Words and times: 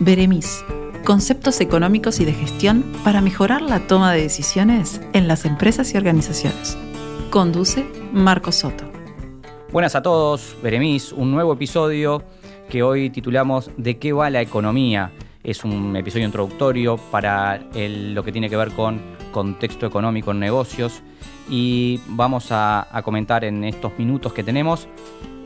Beremis, 0.00 0.64
conceptos 1.04 1.60
económicos 1.60 2.20
y 2.20 2.24
de 2.24 2.32
gestión 2.32 2.84
para 3.02 3.20
mejorar 3.20 3.62
la 3.62 3.80
toma 3.88 4.12
de 4.12 4.22
decisiones 4.22 5.00
en 5.12 5.26
las 5.26 5.44
empresas 5.44 5.92
y 5.92 5.96
organizaciones. 5.96 6.78
Conduce 7.30 7.84
Marco 8.12 8.52
Soto. 8.52 8.84
Buenas 9.72 9.96
a 9.96 10.02
todos, 10.02 10.56
Beremis, 10.62 11.12
un 11.12 11.32
nuevo 11.32 11.52
episodio 11.52 12.22
que 12.70 12.84
hoy 12.84 13.10
titulamos 13.10 13.72
¿De 13.76 13.98
qué 13.98 14.12
va 14.12 14.30
la 14.30 14.40
economía? 14.40 15.10
Es 15.42 15.64
un 15.64 15.96
episodio 15.96 16.26
introductorio 16.26 16.96
para 16.96 17.60
lo 17.74 18.22
que 18.22 18.30
tiene 18.30 18.48
que 18.48 18.56
ver 18.56 18.70
con 18.70 19.00
contexto 19.32 19.84
económico 19.84 20.30
en 20.30 20.38
negocios 20.38 21.02
y 21.50 22.00
vamos 22.06 22.48
a, 22.50 22.86
comentar 23.04 23.44
en 23.44 23.64
estos 23.64 23.98
minutos 23.98 24.32
que 24.32 24.44
tenemos 24.44 24.86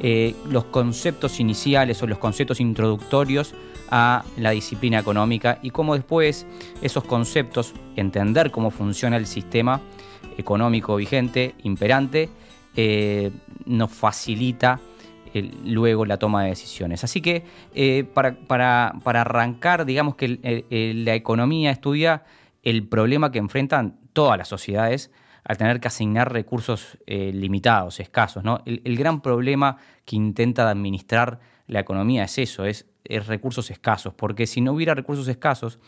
eh, 0.05 0.35
los 0.51 0.65
conceptos 0.65 1.39
iniciales 1.39 2.03
o 2.03 2.09
los 2.09 2.19
conceptos 2.19 2.59
introductorios 2.59 3.55
a 3.89 4.25
la 4.37 4.51
disciplina 4.51 4.99
económica 4.99 5.61
y 5.63 5.71
cómo 5.71 5.95
después 5.95 6.45
esos 6.81 7.05
conceptos, 7.05 7.73
entender 7.95 8.51
cómo 8.51 8.73
funciona 8.73 9.17
el 9.17 9.27
sistema 9.27 9.81
económico 10.37 10.97
vigente, 10.97 11.55
imperante, 11.63 12.31
eh, 12.75 13.31
nos 13.65 13.93
facilita 13.93 14.81
luego 15.65 16.05
la 16.05 16.19
toma 16.19 16.43
de 16.43 16.51
decisiones. 16.51 17.05
Así 17.05 17.21
que 17.21 17.45
eh, 17.75 18.05
para, 18.13 18.89
arrancar, 19.05 19.87
digamos 19.87 20.17
que 20.17 20.65
la 21.05 21.15
economía 21.15 21.71
estudia 21.71 22.25
el 22.65 22.87
problema 22.89 23.31
que 23.31 23.39
enfrentan 23.39 23.99
todas 24.13 24.37
las 24.37 24.49
sociedades 24.49 25.13
al 25.45 25.59
tener 25.59 25.81
que 25.81 25.89
asignar 25.89 26.33
recursos 26.33 26.99
eh, 27.07 27.33
limitados, 27.33 28.01
escasos. 28.01 28.45
¿no? 28.45 28.63
El, 28.65 28.97
gran 28.97 29.21
problema 29.21 29.79
que 30.05 30.17
intenta 30.17 30.69
administrar 30.69 31.41
la 31.67 31.81
economía 31.81 32.25
es 32.25 32.39
eso, 32.39 32.65
es, 32.65 32.87
recursos 33.27 33.71
escasos, 33.71 34.15
porque 34.15 34.47
si 34.47 34.61
no 34.61 34.73
hubiera 34.73 34.95
recursos 34.95 35.27
escasos, 35.29 35.79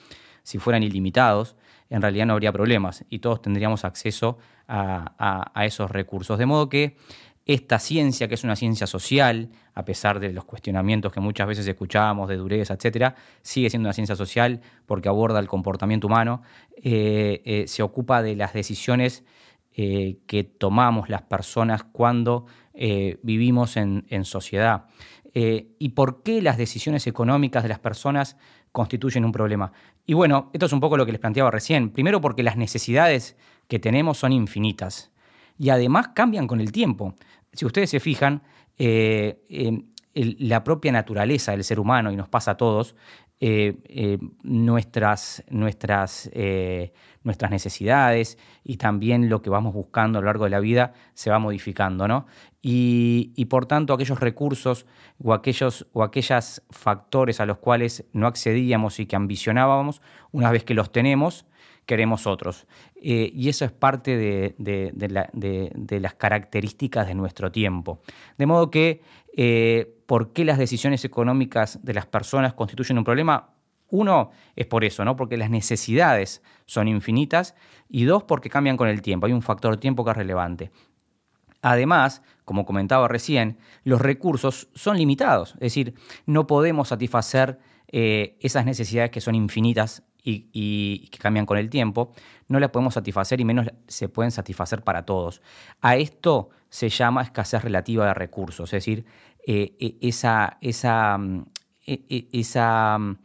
si 0.43 0.59
fueran 0.59 0.83
ilimitados, 0.83 1.57
en 1.89 2.03
realidad 2.03 2.27
no 2.27 2.33
habría 2.33 2.53
problemas 2.53 3.05
y 3.09 3.21
todos 3.21 3.41
tendríamos 3.41 3.85
acceso 3.85 4.39
a, 4.67 5.53
a 5.55 5.65
esos 5.65 5.91
recursos. 5.91 6.39
De 6.39 6.47
modo 6.47 6.69
que 6.69 6.97
esta 7.47 7.79
ciencia, 7.79 8.27
que 8.27 8.35
es 8.35 8.45
una 8.45 8.57
ciencia 8.57 8.87
social, 8.87 9.51
a 9.75 9.85
pesar 9.85 10.19
de 10.19 10.33
los 10.33 10.45
cuestionamientos 10.45 11.13
que 11.13 11.21
muchas 11.21 11.47
veces 11.47 11.67
escuchábamos 11.67 12.29
de 12.29 12.37
dureza, 12.37 12.75
etcétera, 12.75 13.17
sigue 13.43 13.69
siendo 13.69 13.87
una 13.87 13.93
ciencia 13.93 14.17
social 14.17 14.63
porque 14.87 15.09
aborda 15.09 15.41
el 15.41 15.49
comportamiento 15.49 16.07
humano, 16.07 16.43
eh, 16.77 17.43
eh, 17.45 17.65
se 17.69 17.83
ocupa 17.83 18.23
de 18.23 18.35
las 18.37 18.55
decisiones 18.55 19.25
eh, 19.75 20.19
que 20.27 20.45
tomamos 20.45 21.09
las 21.09 21.23
personas 21.23 21.85
cuando 21.85 22.47
vivimos 23.23 23.77
en, 23.77 24.25
sociedad. 24.25 24.87
¿Y 25.33 25.89
por 25.91 26.25
qué 26.25 26.43
las 26.43 26.57
decisiones 26.57 27.07
económicas 27.07 27.63
de 27.63 27.69
las 27.69 27.79
personas 27.79 28.37
constituyen 28.73 29.25
un 29.25 29.31
problema? 29.31 29.71
Y 30.07 30.15
bueno, 30.15 30.51
esto 30.53 30.67
es 30.67 30.73
un 30.73 30.81
poco 30.81 30.97
lo 30.97 31.07
que 31.07 31.13
les 31.13 31.21
planteaba 31.21 31.53
recién. 31.53 31.91
Primero 31.91 32.21
porque 32.21 32.43
las 32.43 32.57
necesidades 32.57 33.37
que 33.69 33.79
tenemos 33.79 34.19
son 34.19 34.33
infinitas 34.33 35.13
y 35.57 35.71
además 35.71 36.09
cambian 36.09 36.49
con 36.49 36.61
el 36.61 36.73
tiempo. 36.73 37.15
Si 37.53 37.65
ustedes 37.65 37.91
se 37.91 38.01
fijan, 38.01 38.43
eh, 38.79 39.85
la 40.15 40.63
propia 40.63 40.93
naturaleza 40.93 41.53
del 41.53 41.65
ser 41.65 41.81
humano, 41.81 42.13
y 42.13 42.17
nos 42.17 42.29
pasa 42.29 42.53
a 42.53 42.57
todos, 42.57 42.95
eh, 43.41 43.75
eh, 43.87 44.19
nuestras, 44.43 45.43
nuestras, 45.51 46.31
nuestras 47.25 47.51
necesidades 47.51 48.39
y 48.63 48.77
también 48.77 49.29
lo 49.29 49.43
que 49.43 49.51
vamos 49.51 49.75
buscando 49.75 50.19
a 50.19 50.23
lo 50.23 50.27
largo 50.27 50.45
de 50.45 50.51
la 50.51 50.61
vida 50.61 50.93
se 51.15 51.31
va 51.31 51.39
modificando, 51.39 52.07
¿no? 52.07 52.27
Y, 52.63 53.33
y 53.35 53.47
por 53.47 53.67
tanto 53.67 53.93
aquellos 53.93 54.21
recursos 54.21 54.87
o 55.23 55.35
aquellos 55.35 55.87
o 55.93 56.03
aquellas 56.03 56.63
factores 56.71 57.41
a 57.41 57.47
los 57.47 57.59
cuales 57.59 58.05
no 58.13 58.27
accedíamos 58.27 59.01
y 59.01 59.07
que 59.07 59.17
ambicionábamos, 59.17 60.01
una 60.31 60.51
vez 60.51 60.65
que 60.65 60.75
los 60.75 60.93
tenemos, 60.93 61.47
queremos 61.87 62.27
otros. 62.27 62.67
Eh, 62.97 63.31
y 63.35 63.49
eso 63.49 63.65
es 63.65 63.73
parte 63.73 64.17
de, 64.17 66.01
las 66.01 66.15
características 66.15 67.07
de 67.07 67.15
nuestro 67.15 67.53
tiempo. 67.53 68.01
De 68.39 68.47
modo 68.47 68.71
que, 68.71 69.03
eh, 69.37 69.95
¿por 70.07 70.33
qué 70.33 70.45
las 70.45 70.59
decisiones 70.59 71.05
económicas 71.05 71.81
de 71.83 71.95
las 71.95 72.07
personas 72.07 72.55
constituyen 72.55 72.99
un 72.99 73.05
problema? 73.05 73.54
Uno 73.95 74.33
es 74.57 74.67
por 74.67 74.85
eso, 74.85 75.05
¿no? 75.05 75.15
Porque 75.15 75.37
las 75.37 75.51
necesidades 75.51 76.43
son 76.67 76.89
infinitas 76.89 77.55
y 77.89 78.05
dos, 78.05 78.25
porque 78.25 78.51
cambian 78.51 78.77
con 78.77 78.89
el 78.89 79.03
tiempo. 79.03 79.27
Hay 79.27 79.33
un 79.33 79.41
factor 79.41 79.77
tiempo 79.77 80.05
que 80.05 80.11
es 80.11 80.17
relevante. 80.17 80.73
Además, 81.63 82.21
como 82.45 82.67
comentaba 82.67 83.07
recién, 83.07 83.57
los 83.85 84.01
recursos 84.01 84.69
son 84.75 84.99
limitados, 84.99 85.55
es 85.55 85.61
decir, 85.61 85.95
no 86.27 86.47
podemos 86.47 86.89
satisfacer 86.89 87.61
eh, 87.87 88.37
esas 88.41 88.67
necesidades 88.67 89.13
que 89.13 89.21
son 89.21 89.37
infinitas 89.37 90.03
y, 90.25 91.09
que 91.11 91.19
cambian 91.19 91.47
con 91.47 91.57
el 91.57 91.71
tiempo, 91.71 92.13
no 92.49 92.59
las 92.59 92.71
podemos 92.71 92.95
satisfacer 92.95 93.41
y 93.41 93.45
menos 93.45 93.69
se 93.87 94.09
pueden 94.09 94.33
satisfacer 94.33 94.83
para 94.83 95.05
todos. 95.05 95.41
A 95.81 95.97
esto 95.97 96.51
se 96.69 96.89
llama 96.89 97.23
escasez 97.23 97.63
relativa 97.63 98.07
de 98.07 98.15
recursos, 98.15 98.73
es 98.73 98.85
decir, 98.85 99.05
eh, 99.47 99.77
e, 99.79 99.97
esa, 100.01 100.59
esa, 100.61 101.17
mm, 101.17 101.45
e, 101.87 102.05
e, 102.09 102.41
esa, 102.41 102.99
mm, 102.99 103.17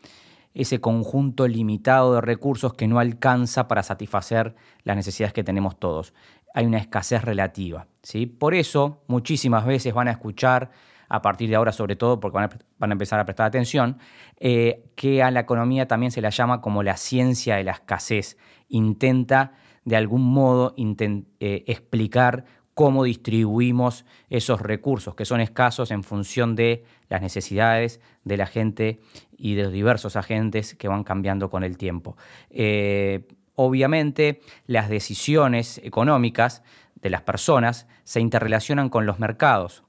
ese 0.54 0.82
conjunto 0.82 1.48
limitado 1.48 2.16
de 2.16 2.22
recursos 2.22 2.74
que 2.74 2.88
no 2.88 3.00
alcanza 3.00 3.68
para 3.68 3.84
satisfacer 3.84 4.56
las 4.84 4.96
necesidades 4.96 5.34
que 5.34 5.44
tenemos 5.44 5.80
todos. 5.80 6.14
Hay 6.54 6.66
una 6.66 6.80
escasez 6.80 7.24
relativa. 7.24 7.88
¿sí? 8.02 8.26
Por 8.26 8.54
eso, 8.54 9.04
muchísimas 9.08 9.66
veces 9.66 9.94
van 9.94 10.08
a 10.08 10.12
escuchar 10.12 10.72
a 11.10 11.22
partir 11.22 11.50
de 11.50 11.56
ahora 11.56 11.72
sobre 11.72 11.96
todo 11.96 12.20
porque 12.20 12.38
van 12.78 12.92
a, 12.92 12.94
empezar 12.94 13.20
a 13.20 13.26
prestar 13.26 13.48
atención, 13.48 13.98
eh, 14.40 14.86
que 14.96 15.24
a 15.24 15.32
la 15.32 15.42
economía 15.42 15.88
también 15.88 16.12
se 16.12 16.22
la 16.22 16.30
llama 16.30 16.62
como 16.62 16.84
la 16.84 16.98
ciencia 16.98 17.56
de 17.56 17.64
la 17.64 17.72
escasez. 17.72 18.38
Intenta 18.68 19.54
de 19.86 19.96
algún 19.96 20.22
modo 20.22 20.76
eh, 20.78 21.64
explicar 21.68 22.46
cómo 22.74 23.03
distribuimos 23.03 24.06
esos 24.30 24.62
recursos 24.62 25.16
que 25.16 25.25
son 25.25 25.41
escasos 25.41 25.91
en 25.91 26.03
función 26.03 26.56
de 26.56 26.85
las 27.09 27.22
necesidades 27.22 28.00
de 28.24 28.38
la 28.38 28.46
gente 28.46 29.02
y 29.38 29.56
de 29.56 29.63
los 29.63 29.74
diversos 29.74 30.16
agentes 30.16 30.75
que 30.75 30.88
van 30.88 31.03
cambiando 31.03 31.50
con 31.50 31.63
el 31.63 31.78
tiempo. 31.78 32.16
Eh, 32.50 33.28
obviamente, 33.56 34.41
las 34.66 34.90
decisiones 34.90 35.80
económicas 35.84 36.63
de 36.96 37.09
las 37.09 37.22
personas 37.22 37.88
se 38.03 38.19
interrelacionan 38.19 38.90
con 38.90 39.06
los 39.06 39.19
mercados. 39.19 39.84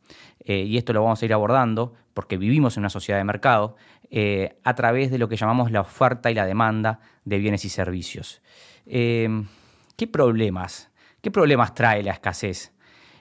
Eh, 0.45 0.65
y 0.65 0.79
esto 0.79 0.93
lo 0.93 1.03
vamos 1.03 1.23
a 1.23 1.25
ir 1.25 1.33
abordando 1.33 1.95
porque 2.15 2.37
vivimos 2.37 2.77
en 2.77 2.83
una 2.83 2.91
sociedad 2.91 3.19
de 3.19 3.25
mercado, 3.25 3.77
eh, 4.11 4.59
a 4.65 4.75
través 4.75 5.11
de 5.11 5.19
lo 5.19 5.29
que 5.29 5.37
llamamos 5.37 5.71
la 5.71 5.83
oferta 5.83 6.31
y 6.31 6.35
la 6.35 6.47
demanda 6.47 7.01
de 7.25 7.39
bienes 7.39 7.65
y 7.65 7.69
servicios. 7.69 8.43
¿Qué 8.85 10.07
problemas? 10.11 10.90
¿Qué 11.21 11.31
problemas 11.31 11.75
trae 11.75 12.03
la 12.03 12.13
escasez? 12.13 12.73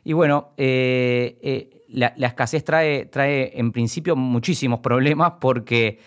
Y 0.03 0.13
bueno, 0.13 0.53
eh, 0.57 1.83
la, 1.89 2.13
la, 2.15 2.27
escasez 2.27 2.63
trae, 2.63 3.05
trae 3.05 3.59
en 3.59 3.71
principio 3.71 4.15
muchísimos 4.15 4.79
problemas 4.79 5.33
porque, 5.39 5.99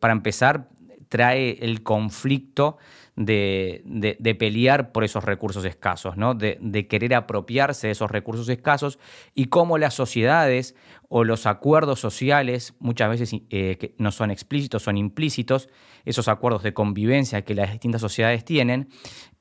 para 0.00 0.12
empezar, 0.12 0.68
trae 1.10 1.58
el 1.60 1.82
conflicto 1.82 2.78
de, 3.16 4.36
pelear 4.38 4.92
por 4.92 5.04
esos 5.04 5.24
recursos 5.24 5.64
escasos, 5.66 6.16
¿no? 6.16 6.34
de, 6.34 6.86
querer 6.88 7.14
apropiarse 7.14 7.88
de 7.88 7.92
esos 7.92 8.10
recursos 8.10 8.48
escasos 8.48 8.98
y 9.34 9.46
cómo 9.46 9.76
las 9.76 9.92
sociedades 9.92 10.74
o 11.08 11.24
los 11.24 11.46
acuerdos 11.46 12.00
sociales, 12.00 12.74
muchas 12.78 13.10
veces 13.10 13.32
eh, 13.50 13.76
que 13.78 13.94
no 13.98 14.12
son 14.12 14.30
explícitos, 14.30 14.84
son 14.84 14.96
implícitos, 14.96 15.68
esos 16.04 16.28
acuerdos 16.28 16.62
de 16.62 16.72
convivencia 16.72 17.42
que 17.42 17.54
las 17.54 17.72
distintas 17.72 18.00
sociedades 18.00 18.44
tienen, 18.44 18.88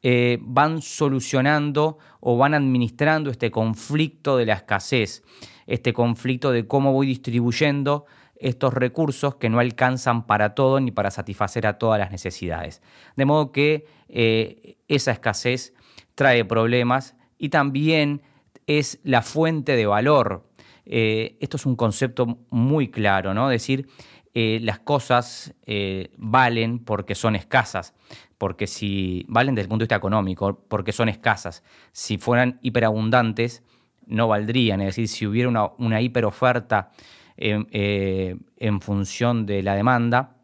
eh, 0.01 0.40
van 0.41 0.81
solucionando 0.81 2.00
o 2.19 2.36
van 2.36 2.56
administrando 2.56 3.30
este 3.30 3.51
conflicto 3.51 4.36
de 4.36 4.47
la 4.47 4.56
escasez, 4.56 5.24
este 5.68 5.94
conflicto 5.94 6.51
de 6.51 6.68
cómo 6.68 6.91
voy 6.91 7.06
distribuyendo 7.06 8.07
estos 8.40 8.74
recursos 8.74 9.36
que 9.36 9.50
no 9.50 9.60
alcanzan 9.60 10.25
para 10.25 10.56
todo 10.56 10.80
ni 10.80 10.92
para 10.92 11.12
satisfacer 11.12 11.68
a 11.68 11.78
todas 11.78 12.00
las 12.00 12.12
necesidades. 12.12 12.81
De 13.16 13.25
modo 13.25 13.52
que 13.52 13.86
eh, 14.08 14.78
esa 14.88 15.12
escasez 15.12 15.74
trae 16.16 16.46
problemas 16.46 17.16
y 17.38 17.50
también 17.50 18.22
es 18.66 19.00
la 19.04 19.22
fuente 19.22 19.75
de 19.75 19.86
valor. 19.86 20.50
Eh, 20.86 21.38
esto 21.42 21.58
es 21.58 21.66
un 21.66 21.75
concepto 21.75 22.40
muy 22.50 22.90
claro, 22.90 23.34
¿no? 23.34 23.50
Decir, 23.50 23.88
eh, 24.34 24.60
las 24.62 24.80
cosas 24.80 25.54
valen 26.18 26.80
porque 26.80 27.16
son 27.16 27.36
escasas, 27.36 27.94
porque 28.38 28.68
si 28.68 29.25
valen 29.28 29.56
desde 29.56 29.63
el 29.66 29.69
punto 29.69 29.84
de 29.84 29.86
vista 29.86 29.96
económico, 29.96 30.63
porque 30.68 30.94
son 30.94 31.10
escasas. 31.10 31.63
Si 31.92 32.18
fueran 32.18 32.60
hiperabundantes, 32.62 33.63
no 34.06 34.28
valdrían. 34.28 34.81
Es 34.81 34.88
decir, 34.88 35.08
si 35.08 35.28
hubiera 35.28 35.50
una, 35.50 35.72
una 35.78 36.02
hiperoferta 36.02 36.92
eh, 37.41 38.36
en 38.57 38.81
función 38.81 39.45
de 39.45 39.63
la 39.63 39.74
demanda, 39.74 40.36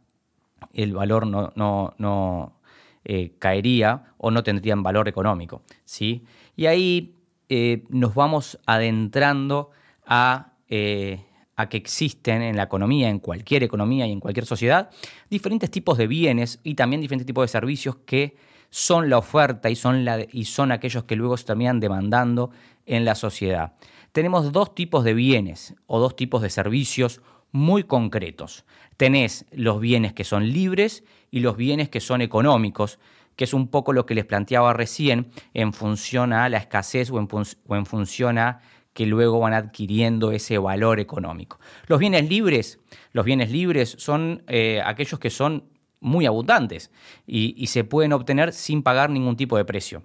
el 0.74 0.94
valor 0.94 1.28
no, 1.28 1.52
no, 1.98 2.54
eh, 3.04 3.34
caería 3.38 4.14
o 4.18 4.32
no 4.32 4.44
tendría 4.44 4.76
valor 4.76 5.10
económico. 5.10 5.62
¿sí? 5.84 6.24
Y 6.56 6.68
ahí 6.68 7.16
eh, 7.50 7.84
nos 7.90 8.16
vamos 8.16 8.60
adentrando 8.66 9.72
a, 10.06 10.54
a 11.58 11.70
que 11.70 11.78
existen 11.78 12.42
en 12.42 12.56
la 12.56 12.64
economía, 12.64 13.10
en 13.10 13.20
cualquier 13.20 13.64
economía 13.64 14.08
y 14.08 14.14
en 14.14 14.22
cualquier 14.22 14.46
sociedad, 14.46 14.90
diferentes 15.30 15.70
tipos 15.70 15.98
de 15.98 16.08
bienes 16.08 16.60
y 16.64 16.76
también 16.76 17.02
diferentes 17.02 17.26
tipos 17.26 17.44
de 17.44 17.50
servicios 17.50 17.98
que 18.06 18.38
son 18.70 19.10
la 19.10 19.18
oferta 19.18 19.70
y 19.70 19.76
son, 19.76 20.06
la, 20.06 20.26
y 20.32 20.46
son 20.46 20.72
aquellos 20.72 21.04
que 21.04 21.16
luego 21.16 21.36
se 21.36 21.46
terminan 21.46 21.80
demandando 21.82 22.52
en 22.86 23.04
la 23.04 23.16
sociedad. 23.16 23.74
Tenemos 24.16 24.54
dos 24.54 24.74
tipos 24.74 25.04
de 25.04 25.14
bienes 25.14 25.76
o 25.88 26.00
dos 26.00 26.16
tipos 26.16 26.42
de 26.42 26.50
servicios 26.50 27.20
muy 27.52 27.84
concretos. 27.84 28.64
Tenés 28.96 29.46
los 29.52 29.82
bienes 29.82 30.14
que 30.14 30.24
son 30.24 30.54
libres 30.54 31.04
y 31.32 31.42
los 31.42 31.58
bienes 31.58 31.90
que 31.90 32.00
son 32.00 32.22
económicos, 32.22 32.98
que 33.36 33.44
es 33.44 33.54
un 33.54 33.68
poco 33.68 33.92
lo 33.92 34.06
que 34.06 34.16
les 34.16 34.24
planteaba 34.24 34.72
recién 34.72 35.32
en 35.54 35.74
función 35.74 36.32
a 36.32 36.48
la 36.48 36.60
escasez 36.60 37.12
o 37.12 37.20
en, 37.20 37.86
función 37.86 38.38
a 38.38 38.62
que 38.94 39.06
luego 39.06 39.42
van 39.42 39.54
adquiriendo 39.54 40.32
ese 40.32 40.60
valor 40.60 41.02
económico. 41.02 41.60
Los 41.88 42.00
bienes 42.00 42.30
libres, 42.30 42.80
los 43.12 43.26
bienes 43.26 43.52
libres 43.52 43.98
son 44.00 44.44
eh, 44.48 44.82
aquellos 44.86 45.20
que 45.20 45.30
son 45.30 45.66
muy 46.00 46.26
abundantes 46.26 46.90
y, 47.28 47.68
se 47.68 47.84
pueden 47.84 48.14
obtener 48.14 48.54
sin 48.54 48.82
pagar 48.82 49.10
ningún 49.10 49.36
tipo 49.36 49.58
de 49.58 49.66
precio. 49.66 50.04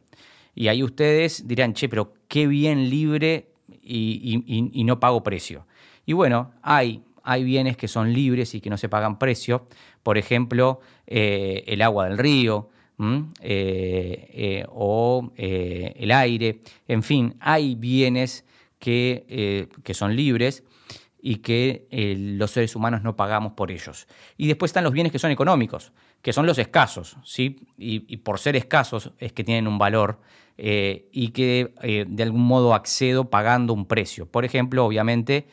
Y 0.53 0.67
ahí 0.67 0.83
ustedes 0.83 1.47
dirán, 1.47 1.75
che, 1.75 1.89
pero 1.89 2.13
qué 2.27 2.49
bien 2.49 2.91
libre 2.91 3.50
y, 3.91 4.85
no 4.85 5.01
pago 5.01 5.23
precio. 5.23 5.67
Y 6.07 6.13
bueno, 6.13 6.53
hay, 6.63 7.03
hay 7.23 7.45
bienes 7.45 7.77
que 7.77 7.89
son 7.89 8.13
libres 8.13 8.55
y 8.55 8.61
que 8.61 8.71
no 8.71 8.77
se 8.77 8.89
pagan 8.89 9.19
precio. 9.19 9.67
Por 10.03 10.19
ejemplo, 10.19 10.81
eh, 11.07 11.65
el 11.67 11.83
agua 11.83 12.09
del 12.09 12.19
río, 12.19 12.69
eh, 13.41 14.65
o 14.69 15.33
el 15.37 16.11
aire. 16.11 16.61
En 16.89 17.03
fin, 17.03 17.35
hay 17.41 17.75
bienes 17.75 18.45
que, 18.79 19.69
que 19.83 19.95
son 19.95 20.17
libres 20.17 20.65
y 21.23 21.37
que 21.37 21.87
eh, 21.91 22.15
los 22.17 22.51
seres 22.51 22.75
humanos 22.77 23.03
no 23.03 23.17
pagamos 23.17 23.53
por 23.53 23.71
ellos. 23.71 24.07
Y 24.37 24.47
después 24.47 24.71
están 24.71 24.85
los 24.85 24.93
bienes 24.93 25.13
que 25.13 25.19
son 25.19 25.31
económicos, 25.31 25.93
que 26.23 26.33
son 26.33 26.47
los 26.47 26.59
escasos, 26.59 27.17
¿sí? 27.25 27.67
Y, 27.79 28.17
por 28.19 28.39
ser 28.39 28.57
escasos 28.57 29.13
es 29.19 29.33
que 29.33 29.45
tienen 29.45 29.67
un 29.67 29.79
valor 29.79 30.21
eh, 30.59 31.09
y 31.13 31.29
que 31.29 31.73
eh, 31.83 32.05
de 32.07 32.23
algún 32.23 32.43
modo 32.43 32.75
accedo 32.75 33.31
pagando 33.31 33.73
un 33.73 33.87
precio. 33.87 34.27
Por 34.27 34.45
ejemplo, 34.45 34.85
obviamente, 34.85 35.47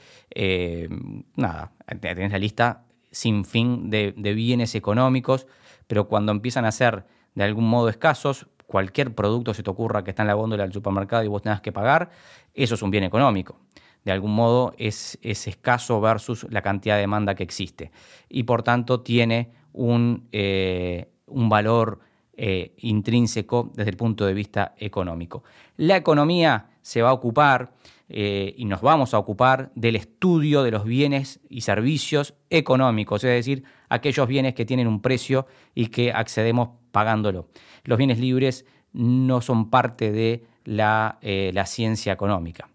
nada, 1.36 1.72
tenés 2.02 2.32
la 2.32 2.38
lista 2.38 2.84
sin 3.12 3.46
fin 3.46 3.90
de, 3.90 4.14
de 4.18 4.34
bienes 4.34 4.76
económicos, 4.76 5.48
pero 5.88 6.08
cuando 6.08 6.32
empiezan 6.32 6.66
a 6.66 6.72
ser 6.72 7.06
de 7.34 7.44
algún 7.44 7.70
modo 7.70 7.88
escasos, 7.90 8.48
cualquier 8.66 9.16
producto 9.16 9.54
se 9.54 9.64
te 9.64 9.70
ocurra 9.70 10.04
que 10.04 10.12
está 10.12 10.24
en 10.24 10.28
la 10.28 10.34
góndola 10.34 10.64
del 10.64 10.74
supermercado 10.74 11.24
y 11.24 11.28
vos 11.28 11.42
tengas 11.42 11.62
que 11.62 11.72
pagar, 11.72 12.10
eso 12.54 12.76
es 12.76 12.82
un 12.82 12.92
bien 12.92 13.06
económico 13.06 13.60
de 14.08 14.14
algún 14.14 14.34
modo 14.34 14.74
es, 14.78 15.20
escaso 15.22 16.00
versus 16.00 16.48
la 16.50 16.62
cantidad 16.62 16.96
de 16.96 17.02
demanda 17.02 17.36
que 17.36 17.44
existe. 17.44 17.92
Y 18.30 18.44
por 18.44 18.64
tanto 18.64 19.02
tiene 19.02 19.52
un, 19.74 20.28
eh, 20.32 21.12
valor 21.28 22.00
eh, 22.34 22.74
intrínseco 22.80 23.72
desde 23.76 23.92
el 23.92 23.98
punto 23.98 24.26
de 24.26 24.34
vista 24.34 24.74
económico. 24.78 25.44
La 25.78 25.98
economía 25.98 26.70
se 26.82 27.02
va 27.02 27.10
a 27.10 27.14
ocupar 27.14 27.74
eh, 28.10 28.54
y 28.58 28.66
nos 28.66 28.82
vamos 28.82 29.14
a 29.14 29.20
ocupar 29.20 29.72
del 29.76 29.96
estudio 29.96 30.64
de 30.64 30.72
los 30.72 30.86
bienes 30.86 31.40
y 31.50 31.62
servicios 31.62 32.36
económicos, 32.50 33.24
es 33.24 33.32
decir, 33.32 33.64
aquellos 33.90 34.28
bienes 34.28 34.54
que 34.54 34.66
tienen 34.66 34.88
un 34.88 35.02
precio 35.02 35.48
y 35.76 35.88
que 35.88 36.12
accedemos 36.12 36.70
pagándolo. 36.92 37.50
Los 37.84 37.98
bienes 37.98 38.20
libres 38.20 38.66
no 38.94 39.42
son 39.42 39.70
parte 39.70 40.12
de 40.12 40.46
la 40.64 41.18
ciencia 41.66 42.14
económica. 42.14 42.70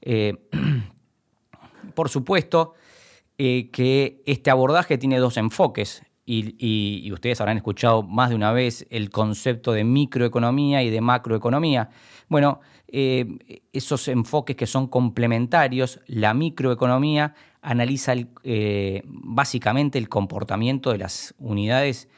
Por 1.94 2.08
supuesto 2.08 2.74
que 3.36 4.22
este 4.24 4.50
abordaje 4.50 4.98
tiene 4.98 5.18
dos 5.18 5.36
enfoques 5.36 6.05
y, 6.26 7.10
ustedes 7.12 7.40
habrán 7.40 7.56
escuchado 7.56 8.02
más 8.02 8.30
de 8.30 8.36
una 8.36 8.52
vez 8.52 8.86
el 8.90 9.10
concepto 9.10 9.72
de 9.72 9.84
microeconomía 9.84 10.82
y 10.82 10.90
de 10.90 11.00
macroeconomía. 11.00 11.88
Bueno, 12.28 12.60
eh, 12.88 13.26
esos 13.72 14.08
enfoques 14.08 14.56
que 14.56 14.66
son 14.66 14.88
complementarios, 14.88 16.00
la 16.06 16.34
microeconomía 16.34 17.34
analiza 17.62 18.14
básicamente 19.04 19.98
el 19.98 20.08
comportamiento 20.08 20.90
de 20.90 20.98
las 20.98 21.34
unidades 21.38 22.08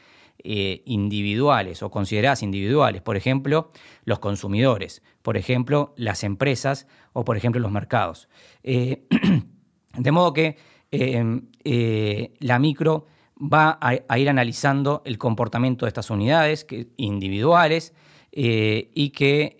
eh, 0.41 0.83
individuales 0.85 1.83
o 1.83 1.91
consideradas 1.91 2.43
individuales, 2.43 3.01
por 3.01 3.17
ejemplo, 3.17 3.71
los 4.05 4.19
consumidores, 4.19 5.03
por 5.21 5.35
ejemplo, 5.35 5.93
las 5.97 6.23
empresas 6.23 6.87
o, 7.11 7.25
por 7.25 7.35
ejemplo, 7.35 7.59
los 7.59 7.73
mercados. 7.73 8.29
Eh, 8.63 9.05
de 9.97 10.11
modo 10.13 10.31
que 10.31 10.55
eh, 10.91 12.33
la 12.39 12.57
micro 12.57 13.05
va 13.39 13.77
a, 13.81 14.17
ir 14.19 14.29
analizando 14.29 15.01
el 15.05 15.17
comportamiento 15.17 15.85
de 15.85 15.89
estas 15.89 16.09
unidades 16.09 16.67
individuales 16.97 17.93
y 18.31 19.09
que 19.09 19.57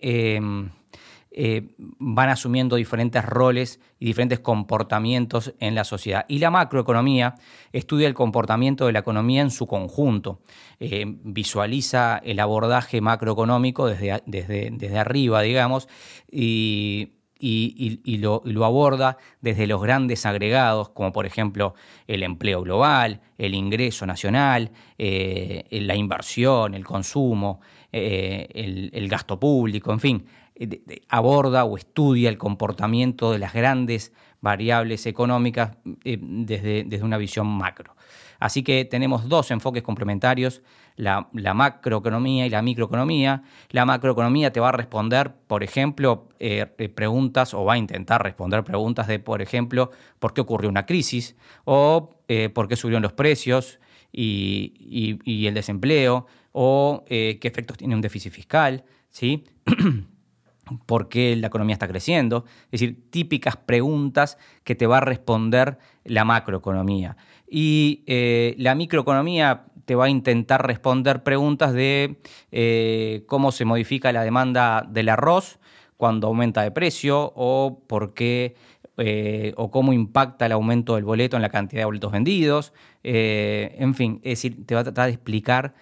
eh, 1.32 1.62
van 1.78 2.28
asumiendo 2.28 2.74
diferentes 2.74 3.24
roles 3.24 3.78
y 4.00 4.06
diferentes 4.06 4.40
comportamientos 4.40 5.54
en 5.60 5.76
la 5.76 5.84
sociedad. 5.84 6.24
Y 6.26 6.40
la 6.40 6.50
macroeconomía 6.50 7.36
estudia 7.72 8.08
el 8.08 8.14
comportamiento 8.14 8.86
de 8.86 8.92
la 8.92 8.98
economía 8.98 9.40
en 9.42 9.52
su 9.52 9.68
conjunto, 9.68 10.40
eh, 10.80 11.04
visualiza 11.06 12.18
el 12.24 12.40
abordaje 12.40 13.00
macroeconómico 13.00 13.86
desde, 13.86 14.20
desde, 14.26 14.70
desde 14.72 14.98
arriba, 14.98 15.42
digamos, 15.42 15.88
y, 16.28 17.12
lo, 17.40 18.64
aborda 18.64 19.16
desde 19.40 19.66
los 19.66 19.82
grandes 19.82 20.26
agregados, 20.26 20.90
como 20.90 21.12
por 21.12 21.26
ejemplo 21.26 21.74
el 22.06 22.22
empleo 22.22 22.62
global, 22.62 23.20
el 23.38 23.54
ingreso 23.54 24.06
nacional, 24.06 24.70
eh, 24.98 25.66
la 25.70 25.94
inversión, 25.94 26.74
el 26.74 26.84
consumo, 26.84 27.60
el, 27.92 28.90
el, 28.92 29.08
gasto 29.08 29.40
público, 29.40 29.92
en 29.92 30.00
fin, 30.00 30.26
eh, 30.60 31.00
aborda 31.08 31.64
o 31.64 31.78
estudia 31.78 32.28
el 32.28 32.36
comportamiento 32.36 33.32
de 33.32 33.38
las 33.38 33.54
grandes 33.54 34.12
variables 34.42 35.06
económicas 35.06 35.78
eh, 36.04 36.18
desde, 36.20 36.84
desde, 36.84 37.04
una 37.04 37.16
visión 37.16 37.46
macro. 37.46 37.96
Así 38.40 38.64
que 38.64 38.84
tenemos 38.84 39.28
dos 39.28 39.52
enfoques 39.52 39.84
complementarios, 39.84 40.62
la, 40.96 41.28
macroeconomía 41.32 42.46
y 42.46 42.50
la 42.50 42.62
microeconomía. 42.62 43.44
La 43.70 43.84
macroeconomía 43.84 44.52
te 44.52 44.58
va 44.58 44.70
a 44.70 44.72
responder, 44.72 45.32
por 45.46 45.62
ejemplo, 45.62 46.28
eh, 46.40 46.66
preguntas 46.92 47.54
o 47.54 47.64
va 47.64 47.74
a 47.74 47.78
intentar 47.78 48.22
responder 48.22 48.64
preguntas 48.64 49.06
de, 49.06 49.20
por 49.20 49.42
ejemplo, 49.42 49.92
por 50.18 50.34
qué 50.34 50.40
ocurrió 50.40 50.68
una 50.68 50.86
crisis 50.86 51.36
o 51.64 52.16
por 52.54 52.68
qué 52.68 52.76
subieron 52.76 53.02
los 53.02 53.12
precios 53.12 53.80
y, 54.12 55.18
y 55.24 55.46
el 55.46 55.54
desempleo 55.54 56.26
o 56.52 57.04
qué 57.06 57.38
efectos 57.42 57.76
tiene 57.76 57.94
un 57.94 58.00
déficit 58.00 58.32
fiscal. 58.32 58.84
¿sí? 59.10 59.44
por 60.86 61.08
qué 61.08 61.36
la 61.36 61.48
economía 61.48 61.74
está 61.74 61.88
creciendo, 61.88 62.44
es 62.70 62.80
decir, 62.80 63.10
típicas 63.10 63.56
preguntas 63.56 64.38
que 64.64 64.74
te 64.74 64.86
va 64.86 64.98
a 64.98 65.00
responder 65.00 65.78
la 66.04 66.24
macroeconomía. 66.24 67.16
Y 67.48 68.04
eh, 68.06 68.54
la 68.58 68.74
microeconomía 68.74 69.64
te 69.84 69.94
va 69.94 70.04
a 70.04 70.08
intentar 70.08 70.66
responder 70.66 71.22
preguntas 71.22 71.72
de 71.72 72.20
eh, 72.52 73.24
cómo 73.26 73.50
se 73.50 73.64
modifica 73.64 74.12
la 74.12 74.22
demanda 74.22 74.86
del 74.88 75.08
arroz 75.08 75.58
cuando 75.96 76.28
aumenta 76.28 76.62
de 76.62 76.70
precio 76.70 77.32
o 77.34 77.82
por 77.86 78.14
qué 78.14 78.54
eh, 78.96 79.52
o 79.56 79.70
cómo 79.70 79.92
impacta 79.92 80.46
el 80.46 80.52
aumento 80.52 80.94
del 80.94 81.04
boleto 81.04 81.36
en 81.36 81.42
la 81.42 81.48
cantidad 81.48 81.80
de 81.80 81.86
boletos 81.86 82.12
vendidos. 82.12 82.72
en 83.02 83.94
fin, 83.94 84.20
es 84.22 84.42
decir, 84.42 84.66
te 84.66 84.74
va 84.74 84.82
a 84.82 84.84
tratar 84.84 85.06
de 85.06 85.14
explicar 85.14 85.74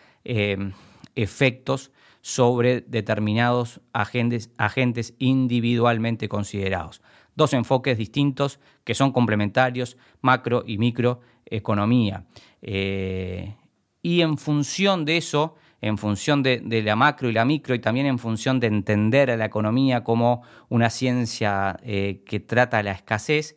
efectos 1.14 1.90
sobre 2.28 2.82
determinados 2.82 3.80
agentes, 3.94 4.50
agentes 4.58 5.14
individualmente 5.18 6.28
considerados. 6.28 7.00
Dos 7.34 7.54
enfoques 7.54 7.96
distintos 7.96 8.60
que 8.84 8.94
son 8.94 9.12
complementarios, 9.12 9.96
macro 10.20 10.62
y 10.66 10.76
microeconomía. 10.76 12.26
Eh, 12.60 13.54
y 14.02 14.20
en 14.20 14.36
función 14.36 15.06
de 15.06 15.16
eso, 15.16 15.54
en 15.80 15.96
función 15.96 16.42
de, 16.42 16.60
la 16.84 16.96
macro 16.96 17.30
y 17.30 17.32
la 17.32 17.46
micro, 17.46 17.74
y 17.74 17.78
también 17.78 18.04
en 18.04 18.18
función 18.18 18.60
de 18.60 18.66
entender 18.66 19.30
a 19.30 19.38
la 19.38 19.46
economía 19.46 20.04
como 20.04 20.42
una 20.68 20.90
ciencia 20.90 21.78
eh, 21.82 22.24
que 22.26 22.40
trata 22.40 22.82
la 22.82 22.92
escasez, 22.92 23.56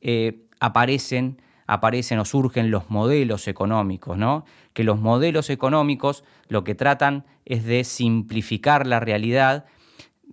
eh, 0.00 0.46
aparecen 0.60 1.42
aparecen 1.66 2.18
o 2.18 2.24
surgen 2.24 2.70
los 2.70 2.90
modelos 2.90 3.48
económicos, 3.48 4.18
¿no? 4.18 4.44
Que 4.72 4.84
los 4.84 5.00
modelos 5.00 5.50
económicos 5.50 6.24
lo 6.48 6.64
que 6.64 6.74
tratan 6.74 7.24
es 7.44 7.64
de 7.64 7.84
simplificar 7.84 8.86
la 8.86 9.00
realidad 9.00 9.66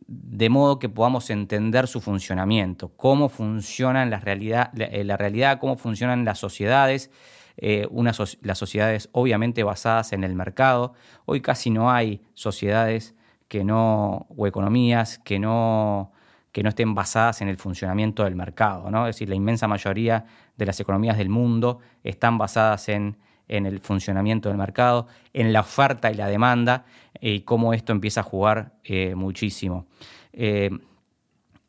de 0.08 0.50
modo 0.50 0.80
que 0.80 0.90
podamos 0.90 1.30
entender 1.30 1.88
su 1.88 2.02
funcionamiento, 2.02 2.90
cómo 2.96 3.30
funcionan 3.30 4.10
la 4.10 4.20
realidad, 4.20 4.72
la, 4.74 4.86
eh, 4.86 5.18
realidad 5.18 5.60
cómo 5.60 5.78
funcionan 5.78 6.26
las 6.26 6.40
sociedades, 6.40 7.12
eh, 7.58 7.88
las 8.42 8.58
sociedades 8.58 9.10
obviamente 9.12 9.64
basadas 9.64 10.14
en 10.14 10.24
el 10.24 10.34
mercado. 10.34 10.94
Hoy 11.26 11.42
casi 11.42 11.70
no 11.70 11.92
hay 11.92 12.22
sociedades 12.34 13.16
que 13.48 13.64
no, 13.64 14.26
o 14.36 14.48
economías 14.48 15.20
que 15.20 15.38
no, 15.38 16.12
que 16.52 16.64
no 16.64 16.70
estén 16.70 16.96
basadas 16.96 17.42
en 17.42 17.48
el 17.48 17.58
funcionamiento 17.58 18.24
del 18.24 18.36
mercado. 18.36 18.90
¿no? 18.90 19.08
Es 19.08 19.16
decir, 19.16 19.30
la 19.30 19.36
inmensa 19.36 19.68
mayoría 19.68 20.26
de 20.58 20.66
las 20.66 20.80
economías 20.80 21.18
del 21.18 21.30
mundo 21.30 21.80
están 22.04 22.38
basadas 22.38 22.90
en, 22.90 23.18
el 23.48 23.80
funcionamiento 23.80 24.50
del 24.50 24.58
mercado, 24.58 25.08
en 25.34 25.54
la 25.54 25.62
oferta 25.62 26.12
y 26.12 26.16
la 26.16 26.28
demanda, 26.28 26.86
y 27.20 27.42
cómo 27.42 27.74
esto 27.74 27.92
empieza 27.92 28.22
a 28.22 28.24
jugar 28.24 28.74
eh, 28.84 29.16
muchísimo. 29.16 29.88
Eh, 30.34 30.70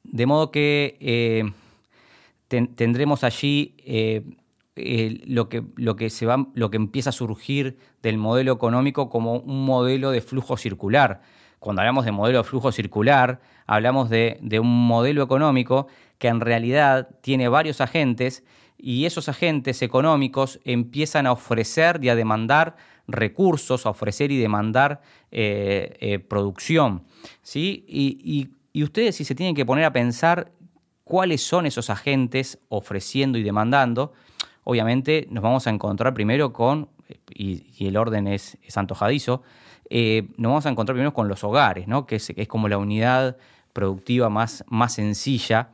de 0.03 0.27
modo 0.27 0.51
que 0.51 0.97
eh, 1.01 1.51
tendremos 2.49 3.25
allí 3.25 3.77
lo, 5.27 5.49
que, 5.49 5.63
lo, 5.77 5.97
que 5.97 6.11
se 6.11 6.27
va, 6.27 6.47
lo 6.55 6.71
que 6.71 6.77
empieza 6.77 7.11
a 7.11 7.13
surgir 7.15 7.79
del 8.03 8.19
modelo 8.19 8.53
económico 8.53 9.09
como 9.09 9.37
un 9.37 9.65
modelo 9.65 10.11
de 10.11 10.21
flujo 10.21 10.57
circular. 10.57 11.23
Cuando 11.61 11.83
hablamos 11.83 12.07
de 12.07 12.13
modelo 12.13 12.39
de 12.39 12.45
flujo 12.45 12.73
circular, 12.73 13.41
hablamos 13.67 14.09
de, 14.09 14.41
un 14.61 14.87
modelo 14.87 15.23
económico 15.23 15.87
que 16.19 16.29
en 16.29 16.41
realidad 16.41 17.11
tiene 17.21 17.49
varios 17.49 17.81
agentes 17.81 18.43
y 18.79 19.05
esos 19.05 19.29
agentes 19.29 19.83
económicos 19.83 20.59
empiezan 20.65 21.27
a 21.27 21.33
ofrecer 21.33 22.01
y 22.03 22.09
a 22.09 22.15
demandar 22.15 22.77
recursos, 23.07 23.85
a 23.85 23.91
ofrecer 23.91 24.33
y 24.33 24.39
demandar 24.39 25.03
eh, 25.31 25.97
eh, 26.01 26.19
producción. 26.19 27.05
¿sí? 27.43 27.85
Y, 27.87 28.49
y, 28.73 28.83
ustedes 28.83 29.17
si 29.17 29.25
se 29.25 29.35
tienen 29.35 29.55
que 29.55 29.67
poner 29.67 29.85
a 29.85 29.93
pensar 29.93 30.53
cuáles 31.05 31.43
son 31.43 31.67
esos 31.67 31.91
agentes 31.91 32.59
ofreciendo 32.71 33.37
y 33.37 33.43
demandando, 33.43 34.15
obviamente 34.65 35.27
nos 35.31 35.43
vamos 35.43 35.67
a 35.67 35.71
encontrar 35.71 36.15
primero 36.15 36.55
con, 36.55 36.89
y, 37.29 37.87
el 37.87 37.97
orden 37.97 38.27
es, 38.29 38.57
antojadizo, 38.75 39.43
eh, 39.91 40.29
nos 40.37 40.51
vamos 40.51 40.67
a 40.67 40.71
encontrar 40.71 40.95
primero 40.95 41.13
con 41.13 41.29
los 41.29 41.43
hogares, 41.43 41.89
¿no? 41.89 42.07
que, 42.07 42.17
es, 42.17 42.31
es 42.31 42.49
como 42.49 42.69
la 42.69 42.79
unidad 42.79 43.37
productiva 43.73 44.31
más, 44.31 44.65
más 44.69 44.95
sencilla. 44.95 45.71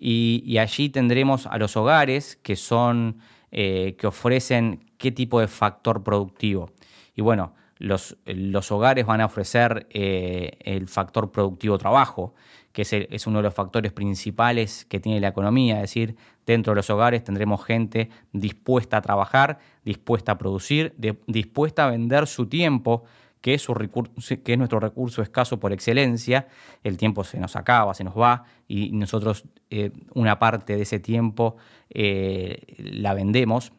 Y, 0.00 0.56
allí 0.58 0.88
tendremos 0.88 1.46
a 1.46 1.58
los 1.58 1.76
hogares 1.76 2.36
que 2.42 2.56
son 2.56 3.18
eh, 3.50 3.96
que 3.98 4.06
ofrecen 4.06 4.84
qué 4.96 5.12
tipo 5.12 5.40
de 5.40 5.48
factor 5.48 6.02
productivo. 6.02 6.70
Y 7.14 7.22
bueno, 7.22 7.52
los, 7.78 8.16
los 8.24 8.70
hogares 8.70 9.06
van 9.06 9.20
a 9.20 9.26
ofrecer 9.26 9.86
eh, 9.90 10.56
el 10.60 10.88
factor 10.88 11.30
productivo 11.30 11.78
trabajo, 11.78 12.34
que 12.72 12.82
es, 12.82 12.92
es, 12.92 13.26
uno 13.26 13.38
de 13.38 13.44
los 13.44 13.54
factores 13.54 13.92
principales 13.92 14.84
que 14.84 15.00
tiene 15.00 15.20
la 15.20 15.28
economía, 15.28 15.76
es 15.76 15.82
decir, 15.82 16.16
dentro 16.46 16.72
de 16.72 16.76
los 16.76 16.90
hogares 16.90 17.24
tendremos 17.24 17.64
gente 17.64 18.08
dispuesta 18.32 18.98
a 18.98 19.02
trabajar, 19.02 19.58
dispuesta 19.84 20.32
a 20.32 20.38
producir, 20.38 20.94
dispuesta 21.26 21.86
a 21.86 21.90
vender 21.90 22.26
su 22.26 22.46
tiempo 22.46 23.04
que 23.40 23.54
es, 23.54 23.66
es 23.68 24.58
nuestro 24.58 24.80
recurso 24.80 25.22
escaso 25.22 25.60
por 25.60 25.72
excelencia, 25.72 26.48
el 26.82 26.96
tiempo 26.96 27.24
se 27.24 27.38
nos 27.38 27.56
acaba, 27.56 27.94
se 27.94 28.04
nos 28.04 28.18
va 28.18 28.44
y 28.66 28.90
nosotros 28.92 29.44
eh, 29.70 29.90
una 30.14 30.38
parte 30.38 30.76
de 30.76 30.82
ese 30.82 30.98
tiempo 30.98 31.56
eh, 31.90 32.74
la 32.78 33.14
vendemos 33.14 33.72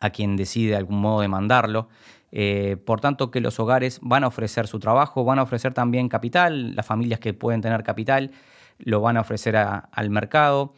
a 0.00 0.10
quien 0.10 0.36
decide 0.36 0.70
de 0.70 0.76
algún 0.76 1.00
modo 1.00 1.20
demandarlo. 1.20 1.88
Eh, 2.30 2.76
por 2.84 3.00
tanto, 3.00 3.30
que 3.30 3.40
los 3.40 3.58
hogares 3.58 4.00
van 4.02 4.22
a 4.22 4.28
ofrecer 4.28 4.66
su 4.66 4.78
trabajo, 4.78 5.24
van 5.24 5.38
a 5.38 5.42
ofrecer 5.42 5.72
también 5.72 6.08
capital, 6.08 6.76
las 6.76 6.86
familias 6.86 7.20
que 7.20 7.32
pueden 7.32 7.60
tener 7.60 7.82
capital 7.82 8.32
lo 8.78 9.00
van 9.00 9.16
a 9.16 9.22
ofrecer 9.22 9.56
al 9.56 10.10
mercado 10.10 10.74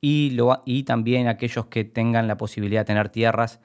y, 0.00 0.36
y 0.66 0.82
también 0.82 1.28
aquellos 1.28 1.66
que 1.66 1.84
tengan 1.84 2.28
la 2.28 2.36
posibilidad 2.36 2.82
de 2.82 2.86
tener 2.86 3.08
tierras 3.08 3.60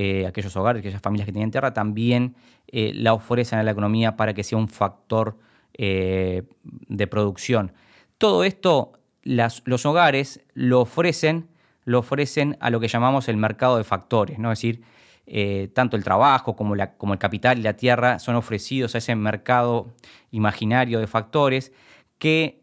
eh, 0.00 0.26
aquellos 0.26 0.56
hogares, 0.56 0.80
aquellas 0.80 1.02
familias 1.02 1.26
que 1.26 1.32
tienen 1.32 1.50
tierra, 1.50 1.72
también 1.72 2.36
eh, 2.68 2.92
la 2.94 3.14
ofrecen 3.14 3.58
a 3.58 3.64
la 3.64 3.72
economía 3.72 4.16
para 4.16 4.32
que 4.32 4.44
sea 4.44 4.56
un 4.56 4.68
factor 4.68 5.36
eh, 5.74 6.44
de 6.62 7.06
producción. 7.08 7.72
Todo 8.16 8.44
esto 8.44 8.92
los 9.24 9.84
hogares 9.86 10.40
lo 10.54 10.80
ofrecen, 10.82 11.48
lo 11.84 11.98
ofrecen 11.98 12.56
a 12.60 12.70
lo 12.70 12.78
que 12.78 12.86
llamamos 12.86 13.28
el 13.28 13.36
mercado 13.36 13.76
de 13.76 13.82
factores, 13.82 14.38
¿no? 14.38 14.52
es 14.52 14.58
decir, 14.58 14.82
tanto 15.74 15.96
el 15.96 16.04
trabajo 16.04 16.56
como, 16.56 16.74
el 16.74 17.18
capital 17.18 17.58
y 17.58 17.62
la 17.62 17.74
tierra 17.74 18.20
son 18.20 18.36
ofrecidos 18.36 18.94
a 18.94 18.98
ese 18.98 19.14
mercado 19.16 19.92
imaginario 20.30 21.00
de 21.00 21.06
factores 21.08 21.72
que 22.18 22.62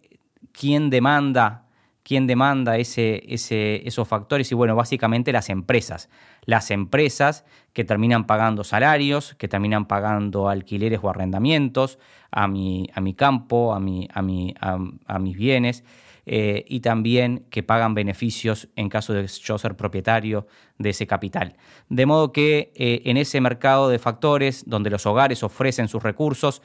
quien 0.54 0.90
demanda 0.90 1.65
quién 2.06 2.28
demanda 2.28 2.78
ese, 2.78 3.24
esos 3.26 4.08
factores 4.08 4.52
y 4.52 4.56
bueno, 4.56 4.76
básicamente 4.76 5.34
las 5.34 5.50
empresas. 5.50 6.08
Las 6.46 6.70
empresas 6.70 7.46
que 7.74 7.84
terminan 7.84 8.28
pagando 8.28 8.64
salarios, 8.64 9.34
que 9.40 9.48
terminan 9.48 9.88
pagando 9.88 10.48
alquileres 10.48 11.00
o 11.02 11.10
arrendamientos 11.10 11.98
a 12.30 12.48
mi, 12.48 12.88
a 12.94 13.02
mi 13.02 13.16
campo, 13.16 13.74
a, 13.74 13.80
mi, 13.80 14.08
a, 14.14 14.22
mi, 14.22 14.54
a, 14.60 15.20
mis 15.20 15.36
bienes. 15.36 15.84
Eh, 16.28 16.64
y 16.68 16.80
también 16.80 17.46
que 17.50 17.64
pagan 17.64 17.96
beneficios 17.96 18.68
en 18.76 18.90
caso 18.90 19.14
de 19.14 19.28
yo 19.28 19.58
ser 19.58 19.76
propietario 19.76 20.46
de 20.78 20.92
ese 20.92 21.08
capital. 21.08 21.56
De 21.90 22.06
modo 22.06 22.32
que 22.32 22.72
eh, 22.76 23.02
en 23.06 23.18
ese 23.18 23.42
mercado 23.42 23.90
de 23.90 24.00
factores 24.00 24.64
donde 24.68 24.92
los 24.92 25.08
hogares 25.08 25.42
ofrecen 25.44 25.88
sus 25.88 26.04
recursos, 26.04 26.62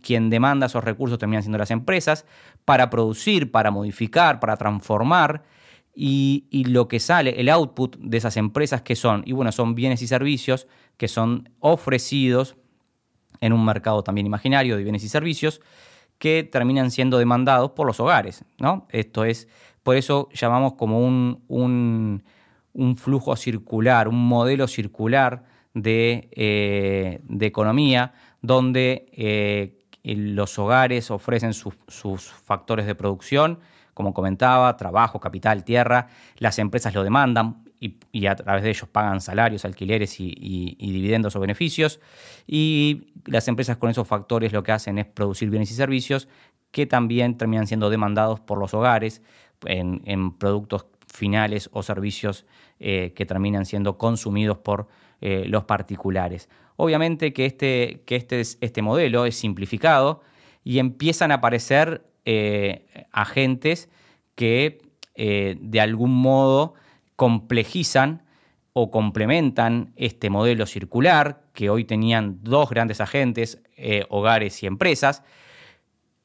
quien 0.00 0.30
demanda 0.30 0.66
esos 0.66 0.84
recursos 0.84 1.18
terminan 1.18 1.42
siendo 1.42 1.58
las 1.58 1.70
empresas, 1.70 2.26
para 2.64 2.90
producir, 2.90 3.50
para 3.50 3.70
modificar, 3.70 4.40
para 4.40 4.56
transformar. 4.56 5.44
Y, 5.94 6.46
lo 6.68 6.88
que 6.88 7.00
sale, 7.00 7.40
el 7.40 7.48
output 7.48 7.96
de 7.98 8.16
esas 8.16 8.36
empresas 8.36 8.80
que 8.82 8.96
son, 8.96 9.22
y 9.26 9.32
bueno, 9.32 9.52
son 9.52 9.74
bienes 9.74 10.00
y 10.02 10.06
servicios 10.06 10.66
que 10.96 11.08
son 11.08 11.50
ofrecidos 11.58 12.56
en 13.40 13.52
un 13.52 13.64
mercado 13.64 14.02
también 14.02 14.26
imaginario 14.26 14.76
de 14.76 14.82
bienes 14.82 15.02
y 15.04 15.08
servicios 15.08 15.60
que 16.18 16.44
terminan 16.44 16.90
siendo 16.90 17.18
demandados 17.18 17.72
por 17.72 17.86
los 17.86 17.98
hogares. 18.00 18.44
¿no? 18.58 18.86
Esto 18.90 19.24
es, 19.24 19.48
por 19.82 19.96
eso 19.96 20.28
llamamos 20.32 20.74
como 20.74 21.00
un, 21.00 21.42
un, 21.48 22.96
flujo 22.96 23.34
circular, 23.36 24.08
un 24.08 24.26
modelo 24.28 24.68
circular 24.68 25.44
de, 25.74 26.28
eh, 26.32 27.20
de 27.24 27.46
economía, 27.46 28.12
donde 28.42 29.06
eh, 29.12 29.78
los 30.02 30.58
hogares 30.58 31.10
ofrecen 31.10 31.52
sus 31.52 32.24
factores 32.44 32.86
de 32.86 32.94
producción, 32.94 33.58
como 33.94 34.14
comentaba, 34.14 34.76
trabajo, 34.76 35.20
capital, 35.20 35.64
tierra, 35.64 36.06
las 36.38 36.58
empresas 36.58 36.94
lo 36.94 37.04
demandan 37.04 37.64
y, 37.80 38.26
a 38.26 38.36
través 38.36 38.62
de 38.62 38.70
ellos 38.70 38.88
pagan 38.88 39.20
salarios, 39.20 39.64
alquileres 39.64 40.20
y, 40.20 40.76
dividendos 40.78 41.34
o 41.36 41.40
beneficios, 41.40 42.00
y 42.46 43.12
las 43.26 43.48
empresas 43.48 43.78
con 43.78 43.90
esos 43.90 44.06
factores 44.06 44.52
lo 44.52 44.62
que 44.62 44.72
hacen 44.72 44.98
es 44.98 45.06
producir 45.06 45.50
bienes 45.50 45.70
y 45.70 45.74
servicios 45.74 46.28
que 46.70 46.86
también 46.86 47.36
terminan 47.36 47.66
siendo 47.66 47.90
demandados 47.90 48.40
por 48.40 48.58
los 48.58 48.74
hogares 48.74 49.22
en, 49.64 50.32
productos 50.32 50.86
finales 51.06 51.68
o 51.72 51.82
servicios 51.82 52.46
eh, 52.78 53.12
que 53.16 53.26
terminan 53.26 53.66
siendo 53.66 53.98
consumidos 53.98 54.58
por 54.58 54.88
eh, 55.20 55.44
los 55.46 55.64
particulares. 55.64 56.48
Obviamente 56.80 57.34
que 57.34 57.44
este, 57.44 58.02
que 58.06 58.16
este, 58.16 58.40
este 58.40 58.80
modelo 58.80 59.26
es 59.26 59.36
simplificado 59.36 60.22
y 60.64 60.78
empiezan 60.78 61.30
a 61.30 61.34
aparecer 61.34 62.06
eh, 62.24 62.86
agentes 63.12 63.90
que 64.34 64.78
eh, 65.14 65.56
de 65.60 65.80
algún 65.80 66.12
modo 66.12 66.72
complejizan 67.16 68.22
o 68.72 68.90
complementan 68.90 69.92
este 69.96 70.30
modelo 70.30 70.64
circular, 70.64 71.44
que 71.52 71.68
hoy 71.68 71.84
tenían 71.84 72.38
dos 72.42 72.70
grandes 72.70 73.02
agentes, 73.02 73.62
hogares 74.08 74.62
y 74.62 74.66
empresas, 74.66 75.22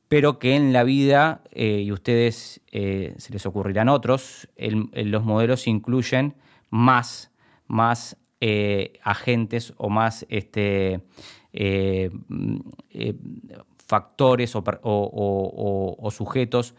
pero 0.07 0.39
que 0.39 0.55
en 0.55 0.71
la 0.71 0.83
vida, 0.83 1.41
y 1.53 1.91
ustedes 1.91 2.61
se 2.71 3.33
les 3.33 3.45
ocurrirán 3.45 3.89
otros, 3.89 4.47
los 4.57 5.23
modelos 5.23 5.67
incluyen 5.67 6.35
más, 6.69 7.31
más 7.67 8.17
eh, 8.41 8.99
agentes 9.01 9.73
o 9.77 9.89
más 9.89 10.25
este, 10.27 10.99
eh, 11.53 12.11
eh, 12.89 13.13
factores 13.87 14.53
o, 14.57 16.09
sujetos 16.11 16.75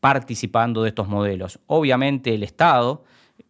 participando 0.00 0.82
de 0.82 0.88
estos 0.88 1.06
modelos. 1.06 1.60
Obviamente 1.68 2.34
el 2.34 2.42
Estado 2.42 3.04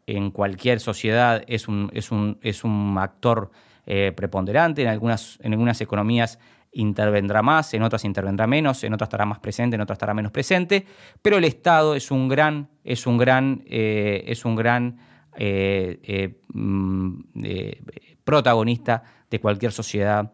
en 0.06 0.30
cualquier 0.30 0.78
sociedad 0.80 1.42
es 1.46 1.68
un, 1.68 1.90
es 1.94 2.12
un, 2.12 2.38
es 2.42 2.64
un 2.64 2.98
actor 2.98 3.50
preponderante, 3.84 4.82
en 4.82 4.88
algunas, 4.88 5.38
en 5.42 5.52
algunas 5.52 5.80
economías 5.80 6.38
intervendrá 6.70 7.42
más, 7.42 7.72
en 7.72 7.82
otras 7.82 8.04
intervendrá 8.04 8.46
menos, 8.46 8.84
en 8.84 8.92
otras 8.92 9.08
estará 9.08 9.24
más 9.24 9.38
presente, 9.38 9.76
en 9.76 9.80
otras 9.80 9.96
estará 9.96 10.12
menos 10.12 10.32
presente, 10.32 10.86
pero 11.22 11.38
el 11.38 11.44
Estado 11.44 11.94
es 11.94 12.10
un 12.10 12.28
gran, 12.28 12.68
es 12.84 13.06
un 13.06 13.16
gran, 13.16 13.64
es 13.66 14.44
un 14.44 14.54
gran 14.54 14.98
eh, 15.36 15.98
eh, 16.02 16.40
mm, 16.52 17.20
eh, 17.42 17.82
protagonista 18.22 19.02
de 19.30 19.40
cualquier 19.40 19.72
sociedad 19.72 20.32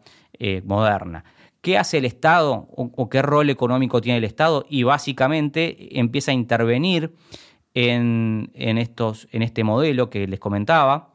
moderna. 0.63 1.25
¿Qué 1.61 1.77
hace 1.77 1.97
el 1.97 2.05
Estado 2.05 2.67
o, 2.71 3.09
qué 3.09 3.21
rol 3.21 3.49
económico 3.49 3.99
tiene 3.99 4.19
el 4.19 4.23
Estado? 4.23 4.65
Y 4.69 4.83
básicamente 4.83 5.99
empieza 5.99 6.31
a 6.31 6.33
intervenir 6.33 7.13
en, 7.73 8.49
estos, 8.55 9.27
en 9.33 9.41
este 9.41 9.65
modelo 9.65 10.09
que 10.09 10.27
les 10.27 10.39
comentaba. 10.39 11.13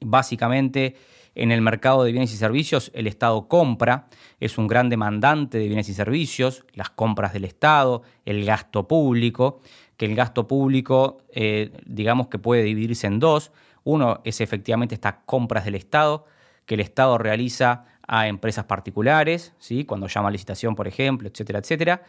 Básicamente 0.00 0.96
En 1.34 1.52
el 1.52 1.60
mercado 1.60 2.02
de 2.02 2.12
bienes 2.12 2.32
y 2.32 2.36
servicios, 2.36 2.90
el 2.94 3.06
Estado 3.06 3.46
compra, 3.46 4.08
es 4.40 4.58
un 4.58 4.66
gran 4.66 4.88
demandante 4.88 5.58
de 5.58 5.66
bienes 5.66 5.88
y 5.88 5.94
servicios, 5.94 6.64
las 6.72 6.90
compras 6.90 7.32
del 7.32 7.44
Estado, 7.44 8.02
el 8.24 8.44
gasto 8.44 8.88
público, 8.88 9.60
que 10.00 10.06
el 10.06 10.14
gasto 10.14 10.48
público, 10.48 11.18
eh, 11.30 11.72
digamos 11.84 12.28
que 12.28 12.38
puede 12.38 12.62
dividirse 12.62 13.06
en 13.06 13.18
dos. 13.18 13.52
Uno 13.84 14.22
es 14.24 14.40
efectivamente 14.40 14.94
estas 14.94 15.16
compras 15.26 15.66
del 15.66 15.74
Estado, 15.74 16.24
que 16.64 16.76
el 16.76 16.80
Estado 16.80 17.18
realiza 17.18 17.84
a 18.08 18.26
empresas 18.26 18.64
particulares, 18.64 19.52
¿sí? 19.58 19.84
cuando 19.84 20.06
llama 20.06 20.28
a 20.28 20.30
licitación, 20.30 20.74
por 20.74 20.88
ejemplo, 20.88 21.28
etcétera, 21.28 21.58
etcétera. 21.58 22.02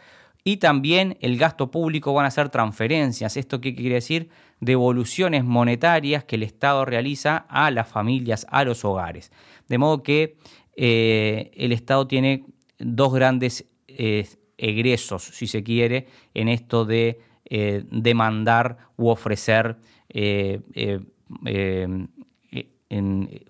Y 0.46 0.56
también 0.56 1.18
el 1.20 1.38
gasto 1.38 1.70
público 1.70 2.14
van 2.14 2.26
a 2.26 2.32
ser 2.32 2.48
transferencias. 2.48 3.36
¿Esto 3.36 3.60
qué 3.60 3.76
quiere 3.76 3.96
decir? 3.96 4.30
Devoluciones 4.62 5.44
monetarias 5.44 6.24
que 6.24 6.38
el 6.38 6.44
Estado 6.44 6.86
realiza 6.86 7.46
a 7.50 7.72
las 7.72 7.90
familias, 7.90 8.48
a 8.52 8.64
los 8.64 8.86
hogares. 8.86 9.34
De 9.68 9.78
modo 9.78 10.02
que 10.02 10.38
eh, 10.78 11.52
el 11.56 11.74
Estado 11.74 12.08
tiene 12.08 12.46
dos 12.80 13.14
grandes 13.14 13.66
eh, 13.90 14.30
egresos, 14.58 15.24
si 15.24 15.46
se 15.46 15.62
quiere, 15.62 16.08
en 16.34 16.48
esto 16.48 16.86
de 16.86 17.20
eh, 17.52 17.84
demandar 17.92 18.78
u 18.98 19.10
ofrecer 19.10 19.78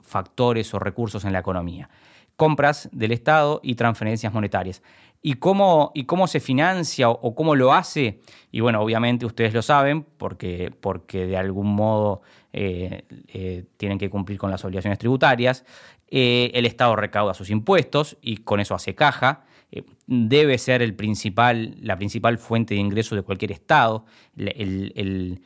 factores 0.01 0.73
o 0.73 0.79
recursos 0.79 1.23
en 1.23 1.33
la 1.33 1.39
economía 1.39 1.89
compras 2.41 2.89
del 2.91 3.11
Estado 3.11 3.59
y 3.61 3.75
transferencias 3.75 4.33
monetarias. 4.33 4.81
¿Y 5.21 5.35
cómo, 5.35 5.91
y 5.93 6.05
cómo 6.05 6.25
se 6.25 6.39
financia 6.39 7.07
o, 7.07 7.35
cómo 7.35 7.53
lo 7.53 7.71
hace? 7.71 8.19
Y 8.51 8.61
bueno, 8.61 8.81
obviamente 8.81 9.27
ustedes 9.27 9.53
lo 9.53 9.61
saben 9.61 10.03
porque, 10.17 10.73
porque 10.81 11.27
de 11.27 11.37
algún 11.37 11.67
modo 11.67 12.23
eh, 12.51 13.03
eh, 13.27 13.65
tienen 13.77 13.99
que 13.99 14.09
cumplir 14.09 14.39
con 14.39 14.49
las 14.49 14.65
obligaciones 14.65 14.97
tributarias. 14.97 15.63
Eh, 16.07 16.49
el 16.55 16.65
Estado 16.65 16.95
recauda 16.95 17.35
sus 17.35 17.51
impuestos 17.51 18.17
y 18.23 18.37
con 18.37 18.59
eso 18.59 18.73
hace 18.73 18.95
caja. 18.95 19.43
Debe 20.07 20.57
ser 20.57 20.81
el 20.81 20.95
principal, 20.95 21.75
la 21.81 21.97
principal 21.97 22.37
fuente 22.37 22.73
de 22.73 22.81
ingreso 22.81 23.15
de 23.15 23.21
cualquier 23.21 23.51
Estado, 23.51 24.05
el, 24.35 25.41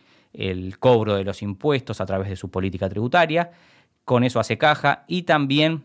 cobro 0.80 1.16
de 1.16 1.24
los 1.24 1.42
impuestos 1.42 2.02
a 2.02 2.06
través 2.06 2.30
de 2.30 2.36
su 2.36 2.50
política 2.50 2.90
tributaria. 2.90 3.52
Con 4.04 4.24
eso 4.24 4.40
hace 4.40 4.58
caja 4.58 5.06
y 5.08 5.24
también 5.24 5.84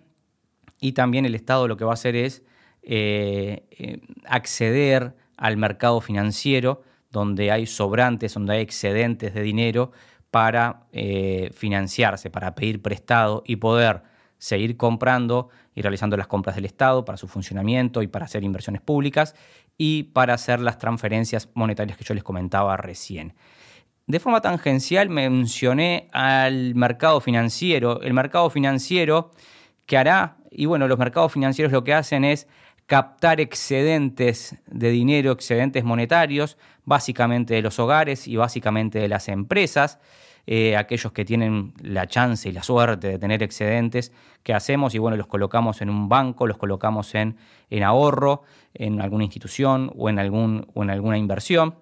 y 0.80 0.92
también 0.92 1.26
el 1.26 1.34
Estado 1.34 1.68
lo 1.68 1.76
que 1.76 1.84
va 1.84 1.92
a 1.92 1.94
hacer 1.94 2.16
es 2.16 2.42
eh, 2.82 3.66
eh, 3.70 4.00
acceder 4.24 5.14
al 5.36 5.56
mercado 5.56 6.00
financiero 6.00 6.82
donde 7.10 7.50
hay 7.50 7.66
sobrantes, 7.66 8.34
donde 8.34 8.54
hay 8.54 8.60
excedentes 8.62 9.34
de 9.34 9.42
dinero 9.42 9.92
para 10.30 10.86
eh, 10.92 11.50
financiarse, 11.52 12.30
para 12.30 12.54
pedir 12.54 12.80
prestado 12.80 13.42
y 13.46 13.56
poder 13.56 14.02
seguir 14.40 14.76
comprando 14.76 15.50
y 15.76 15.82
realizando 15.82 16.16
las 16.16 16.26
compras 16.26 16.56
del 16.56 16.64
Estado 16.64 17.04
para 17.04 17.16
su 17.16 17.28
funcionamiento 17.28 18.02
y 18.02 18.08
para 18.08 18.24
hacer 18.24 18.42
inversiones 18.42 18.80
públicas 18.80 19.36
y 19.78 20.04
para 20.04 20.34
hacer 20.34 20.58
las 20.58 20.78
transferencias 20.78 21.48
monetarias 21.54 21.96
que 21.96 22.04
yo 22.04 22.14
les 22.14 22.24
comentaba 22.24 22.76
recién. 22.76 23.34
De 24.06 24.18
forma 24.18 24.40
tangencial 24.40 25.08
mencioné 25.08 26.08
al 26.12 26.74
mercado 26.74 27.20
financiero. 27.20 28.00
El 28.02 28.14
mercado 28.14 28.50
financiero 28.50 29.30
que 29.86 29.96
hará 29.96 30.38
y 30.50 30.66
bueno, 30.66 30.88
los 30.88 30.98
mercados 30.98 31.32
financieros 31.32 31.72
lo 31.72 31.84
que 31.84 31.94
hacen 31.94 32.24
es 32.24 32.48
captar 32.86 33.40
excedentes 33.40 34.56
de 34.66 34.90
dinero, 34.90 35.30
excedentes 35.30 35.84
monetarios, 35.84 36.58
básicamente 36.84 37.54
de 37.54 37.62
los 37.62 37.78
hogares 37.78 38.26
y 38.26 38.36
básicamente 38.36 38.98
de 38.98 39.08
las 39.08 39.28
empresas. 39.28 40.00
Eh, 40.46 40.76
aquellos 40.76 41.12
que 41.12 41.24
tienen 41.24 41.74
la 41.82 42.06
chance 42.06 42.48
y 42.48 42.52
la 42.52 42.62
suerte 42.62 43.08
de 43.08 43.18
tener 43.18 43.42
excedentes, 43.42 44.12
¿qué 44.42 44.54
hacemos? 44.54 44.94
Y 44.94 44.98
bueno, 44.98 45.16
los 45.16 45.26
colocamos 45.26 45.80
en 45.82 45.90
un 45.90 46.08
banco, 46.08 46.46
los 46.46 46.56
colocamos 46.56 47.14
en, 47.14 47.36
en 47.68 47.82
ahorro, 47.82 48.42
en 48.74 49.00
alguna 49.00 49.24
institución 49.24 49.92
o 49.96 50.08
en, 50.08 50.18
algún, 50.18 50.66
o 50.74 50.82
en 50.82 50.90
alguna 50.90 51.18
inversión. 51.18 51.76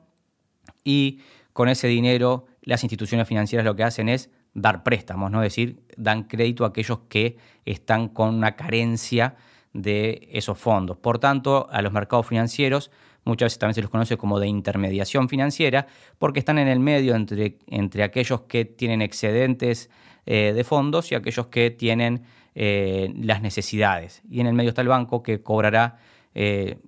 Y 0.84 1.20
con 1.52 1.68
ese 1.68 1.88
dinero, 1.88 2.46
las 2.62 2.84
instituciones 2.84 3.26
financieras 3.26 3.64
lo 3.64 3.76
que 3.76 3.84
hacen 3.84 4.08
es 4.08 4.30
dar 4.54 4.82
préstamos, 4.82 5.30
¿no? 5.30 5.42
Es 5.42 5.52
decir, 5.52 5.82
dan 5.96 6.24
crédito 6.24 6.64
a 6.64 6.68
aquellos 6.68 7.00
que 7.08 7.36
están 7.64 8.08
con 8.08 8.34
una 8.34 8.56
carencia 8.56 9.36
de 9.72 10.28
esos 10.32 10.58
fondos. 10.58 10.96
Por 10.98 11.18
tanto, 11.18 11.68
a 11.70 11.82
los 11.82 11.92
mercados 11.92 12.26
financieros 12.26 12.90
muchas 13.28 13.46
veces 13.46 13.58
también 13.58 13.74
se 13.74 13.82
los 13.82 13.90
conoce 13.90 14.16
como 14.16 14.40
de 14.40 14.48
intermediación 14.48 15.28
financiera, 15.28 15.86
porque 16.18 16.40
están 16.40 16.58
en 16.58 16.68
el 16.68 16.80
medio 16.80 17.14
entre, 17.14 17.58
entre 17.66 18.02
aquellos 18.02 18.42
que 18.42 18.64
tienen 18.64 19.02
excedentes 19.02 19.90
eh, 20.26 20.52
de 20.54 20.64
fondos 20.64 21.12
y 21.12 21.14
aquellos 21.14 21.46
que 21.46 21.70
tienen 21.70 22.22
eh, 22.54 23.12
las 23.16 23.40
necesidades. 23.40 24.22
Y 24.28 24.40
en 24.40 24.46
el 24.48 24.54
medio 24.54 24.70
está 24.70 24.82
el 24.82 24.88
banco 24.88 25.22
que 25.22 25.42
cobrará 25.42 25.98
eh, 26.34 26.78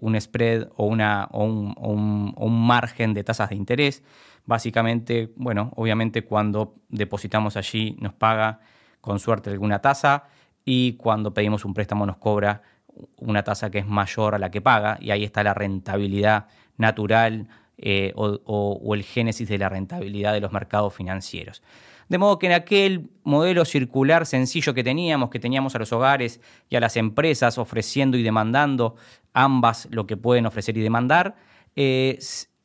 un 0.00 0.20
spread 0.20 0.68
o, 0.76 0.86
una, 0.86 1.28
o 1.32 1.44
un 1.44 2.66
margen 2.66 3.14
de 3.14 3.22
tasas 3.24 3.50
de 3.50 3.56
interés 3.56 4.02
Básicamente, 4.46 5.32
bueno, 5.36 5.72
obviamente 5.76 6.24
cuando 6.24 6.74
depositamos 6.88 7.56
allí 7.56 7.96
nos 8.00 8.12
paga 8.12 8.60
con 9.00 9.18
suerte 9.18 9.50
alguna 9.50 9.80
tasa 9.80 10.24
y 10.66 10.94
cuando 10.94 11.32
pedimos 11.32 11.64
un 11.64 11.72
préstamo 11.72 12.04
nos 12.04 12.18
cobra 12.18 12.62
una 13.18 13.42
tasa 13.42 13.70
que 13.70 13.78
es 13.78 13.86
mayor 13.86 14.34
a 14.34 14.38
la 14.38 14.50
que 14.50 14.60
paga 14.60 14.98
y 15.00 15.10
ahí 15.10 15.24
está 15.24 15.42
la 15.42 15.54
rentabilidad 15.54 16.46
natural 16.76 17.48
eh, 17.76 18.12
o, 18.14 18.94
el 18.94 19.02
génesis 19.02 19.48
de 19.48 19.58
la 19.58 19.68
rentabilidad 19.68 20.32
de 20.32 20.40
los 20.40 20.52
mercados 20.52 20.94
financieros. 20.94 21.62
De 22.08 22.18
modo 22.18 22.38
que 22.38 22.46
en 22.46 22.52
aquel 22.52 23.10
modelo 23.24 23.64
circular 23.64 24.26
sencillo 24.26 24.74
que 24.74 24.84
teníamos, 24.84 25.30
que 25.30 25.40
teníamos 25.40 25.74
a 25.74 25.78
los 25.78 25.92
hogares 25.92 26.40
y 26.68 26.76
a 26.76 26.80
las 26.80 26.96
empresas 26.96 27.58
ofreciendo 27.58 28.16
y 28.16 28.22
demandando 28.22 28.96
ambas 29.32 29.88
lo 29.90 30.06
que 30.06 30.16
pueden 30.16 30.46
ofrecer 30.46 30.76
y 30.76 30.82
demandar, 30.82 31.34
eh, 31.76 32.18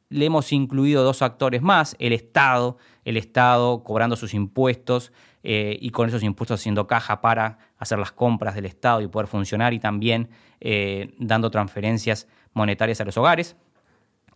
le 0.09 0.25
hemos 0.25 0.51
incluido 0.51 1.03
dos 1.03 1.21
actores 1.21 1.61
más, 1.61 1.95
el 1.99 2.13
Estado, 2.13 2.77
el 3.05 3.17
Estado 3.17 3.83
cobrando 3.83 4.15
sus 4.15 4.33
impuestos 4.33 5.11
eh, 5.43 5.77
y 5.81 5.91
con 5.91 6.09
esos 6.09 6.23
impuestos 6.23 6.59
haciendo 6.59 6.85
caja 6.85 7.21
para 7.21 7.59
hacer 7.79 7.97
las 7.97 8.11
compras 8.11 8.53
del 8.55 8.65
Estado 8.65 9.01
y 9.01 9.07
poder 9.07 9.27
funcionar 9.27 9.73
y 9.73 9.79
también 9.79 10.29
eh, 10.59 11.15
dando 11.17 11.49
transferencias 11.49 12.27
monetarias 12.53 13.01
a 13.01 13.05
los 13.05 13.17
hogares. 13.17 13.55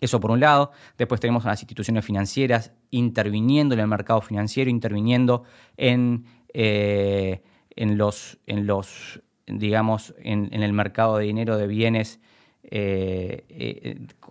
Eso 0.02 0.20
por 0.20 0.32
un 0.32 0.40
lado. 0.40 0.72
Después 0.98 1.22
tenemos 1.22 1.46
a 1.46 1.50
las 1.50 1.62
instituciones 1.62 2.04
financieras 2.04 2.74
interviniendo 2.90 3.76
en 3.76 3.82
el 3.82 3.88
mercado 3.88 4.22
financiero, 4.22 4.70
interviniendo 4.70 5.44
en, 5.78 6.26
eh, 6.54 7.44
en 7.76 7.98
los, 7.98 8.40
en 8.48 8.66
los, 8.66 9.22
digamos, 9.46 10.16
en, 10.18 10.52
el 10.52 10.74
mercado 10.74 11.18
de 11.18 11.26
dinero 11.26 11.58
de 11.58 11.68
bienes, 11.68 12.20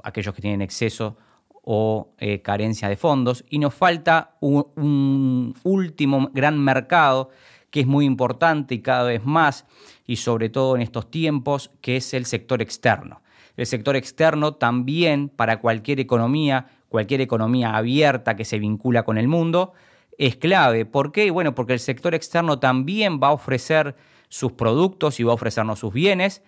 aquellos 0.03 0.35
que 0.35 0.43
tienen 0.43 0.63
exceso 0.63 1.17
o 1.63 2.15
eh, 2.19 2.43
carencia 2.43 2.89
de 2.89 2.97
fondos. 2.97 3.45
Y 3.49 3.59
nos 3.59 3.75
falta 3.75 4.37
un, 4.41 5.55
último 5.63 6.31
gran 6.33 6.59
mercado 6.63 7.31
que 7.73 7.81
es 7.81 7.87
muy 7.87 8.05
importante 8.05 8.77
y 8.77 8.83
cada 8.83 9.05
vez 9.05 9.25
más, 9.25 9.67
y 10.07 10.17
sobre 10.17 10.51
todo 10.51 10.77
en 10.77 10.83
estos 10.83 11.11
tiempos, 11.11 11.71
que 11.81 11.97
es 11.97 12.15
el 12.15 12.27
sector 12.27 12.63
externo. 12.63 13.23
El 13.57 13.67
sector 13.67 13.97
externo 13.97 14.55
también 14.55 15.31
para 15.31 15.59
cualquier 15.59 15.99
economía, 15.99 16.67
cualquier 16.89 17.23
economía 17.23 17.75
abierta 17.75 18.37
que 18.37 18.45
se 18.45 18.59
vincula 18.59 19.05
con 19.05 19.17
el 19.19 19.27
mundo, 19.27 19.73
es 20.19 20.37
clave. 20.37 20.85
¿Por 20.85 21.13
qué? 21.13 21.31
Bueno, 21.31 21.55
porque 21.55 21.73
el 21.73 21.81
sector 21.81 22.15
externo 22.15 22.59
también 22.59 23.19
va 23.21 23.29
a 23.29 23.33
ofrecer 23.33 23.97
sus 24.29 24.53
productos 24.53 25.19
y 25.19 25.25
va 25.25 25.33
a 25.33 25.35
ofrecernos 25.35 25.79
sus 25.79 25.93
bienes 25.95 26.43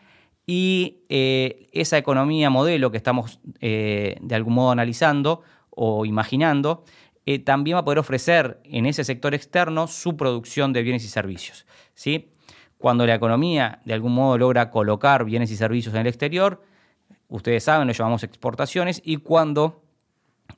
y 0.46 1.04
eh, 1.08 1.68
esa 1.72 1.96
economía 1.96 2.50
modelo 2.50 2.90
que 2.90 2.98
estamos 2.98 3.40
eh, 3.60 4.16
de 4.20 4.34
algún 4.34 4.54
modo 4.54 4.70
analizando 4.70 5.40
o 5.70 6.04
imaginando, 6.04 6.84
eh, 7.26 7.38
también 7.38 7.76
va 7.76 7.80
a 7.80 7.84
poder 7.84 7.98
ofrecer 7.98 8.60
en 8.64 8.86
ese 8.86 9.04
sector 9.04 9.34
externo 9.34 9.86
su 9.86 10.16
producción 10.16 10.72
de 10.72 10.82
bienes 10.82 11.04
y 11.04 11.08
servicios. 11.08 11.66
¿sí? 11.94 12.32
Cuando 12.78 13.06
la 13.06 13.14
economía 13.14 13.80
de 13.84 13.94
algún 13.94 14.14
modo 14.14 14.36
logra 14.36 14.70
colocar 14.70 15.24
bienes 15.24 15.50
y 15.50 15.56
servicios 15.56 15.94
en 15.94 16.02
el 16.02 16.06
exterior, 16.06 16.62
ustedes 17.28 17.64
saben, 17.64 17.88
lo 17.88 17.94
llamamos 17.94 18.22
exportaciones, 18.24 19.00
y 19.04 19.16
cuando 19.16 19.82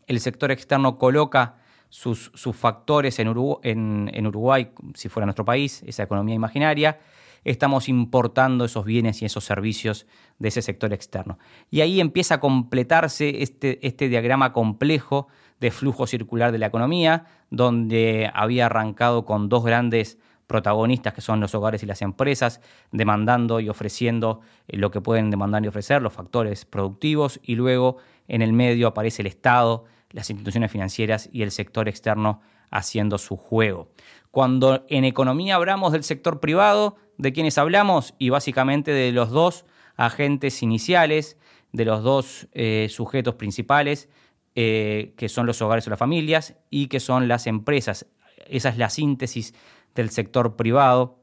el 0.06 0.20
sector 0.20 0.50
externo 0.50 0.98
coloca 0.98 1.58
sus, 1.88 2.30
factores 2.52 3.18
en 3.20 3.28
Uruguay, 3.28 4.70
si 4.94 5.08
fuera 5.08 5.26
nuestro 5.26 5.44
país, 5.44 5.82
esa 5.86 6.02
economía 6.02 6.34
imaginaria, 6.34 6.98
estamos 7.46 7.88
importando 7.88 8.64
esos 8.64 8.84
bienes 8.84 9.22
y 9.22 9.24
esos 9.24 9.44
servicios 9.44 10.06
de 10.38 10.48
ese 10.48 10.62
sector 10.62 10.92
externo. 10.92 11.38
Y 11.70 11.80
ahí 11.80 12.00
empieza 12.00 12.34
a 12.34 12.40
completarse 12.40 13.42
este, 13.42 13.86
este 13.86 14.08
diagrama 14.08 14.52
complejo 14.52 15.28
de 15.60 15.70
flujo 15.70 16.06
circular 16.06 16.52
de 16.52 16.58
la 16.58 16.66
economía, 16.66 17.26
donde 17.50 18.30
había 18.34 18.66
arrancado 18.66 19.24
con 19.24 19.48
dos 19.48 19.64
grandes 19.64 20.18
protagonistas 20.46 21.12
que 21.12 21.20
son 21.20 21.40
los 21.40 21.54
hogares 21.54 21.82
y 21.82 21.86
las 21.86 22.02
empresas, 22.02 22.60
demandando 22.92 23.60
y 23.60 23.68
ofreciendo 23.68 24.40
eh, 24.68 24.76
lo 24.76 24.90
que 24.90 25.00
pueden 25.00 25.30
demandar 25.30 25.64
y 25.64 25.68
ofrecer, 25.68 26.02
los 26.02 26.12
factores 26.12 26.64
productivos, 26.64 27.40
y 27.42 27.56
luego 27.56 27.96
en 28.28 28.42
el 28.42 28.52
medio 28.52 28.88
aparece 28.88 29.22
el 29.22 29.26
Estado, 29.26 29.84
las 30.10 30.30
instituciones 30.30 30.70
financieras 30.70 31.28
y 31.32 31.42
el 31.42 31.50
sector 31.50 31.88
externo 31.88 32.40
haciendo 32.70 33.18
su 33.18 33.36
juego. 33.36 33.90
Cuando 34.30 34.84
en 34.88 35.04
economía 35.04 35.56
hablamos 35.56 35.92
del 35.92 36.04
sector 36.04 36.40
privado, 36.40 36.96
¿de 37.16 37.32
quiénes 37.32 37.58
hablamos? 37.58 38.14
Y 38.18 38.30
básicamente 38.30 38.92
de 38.92 39.12
los 39.12 39.30
dos 39.30 39.64
agentes 39.96 40.62
iniciales, 40.62 41.38
de 41.72 41.84
los 41.84 42.02
dos 42.02 42.48
eh, 42.52 42.88
sujetos 42.90 43.34
principales, 43.34 44.08
eh, 44.56 45.14
que 45.16 45.28
son 45.28 45.46
los 45.46 45.62
hogares 45.62 45.86
o 45.86 45.90
las 45.90 45.98
familias, 45.98 46.56
y 46.70 46.88
que 46.88 46.98
son 46.98 47.28
las 47.28 47.46
empresas. 47.46 48.06
Esa 48.48 48.70
es 48.70 48.78
la 48.78 48.90
síntesis 48.90 49.54
del 49.94 50.10
sector 50.10 50.56
privado, 50.56 51.22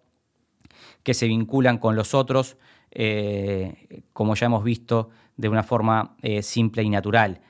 que 1.04 1.14
se 1.14 1.28
vinculan 1.28 1.80
con 1.80 1.98
los 1.98 2.14
otros, 2.14 2.56
eh, 2.92 4.04
como 4.14 4.36
ya 4.36 4.46
hemos 4.46 4.64
visto, 4.64 5.10
de 5.36 5.50
una 5.50 5.64
forma 5.64 6.16
simple 6.42 6.84
y 6.84 6.90
natural. 6.90 7.42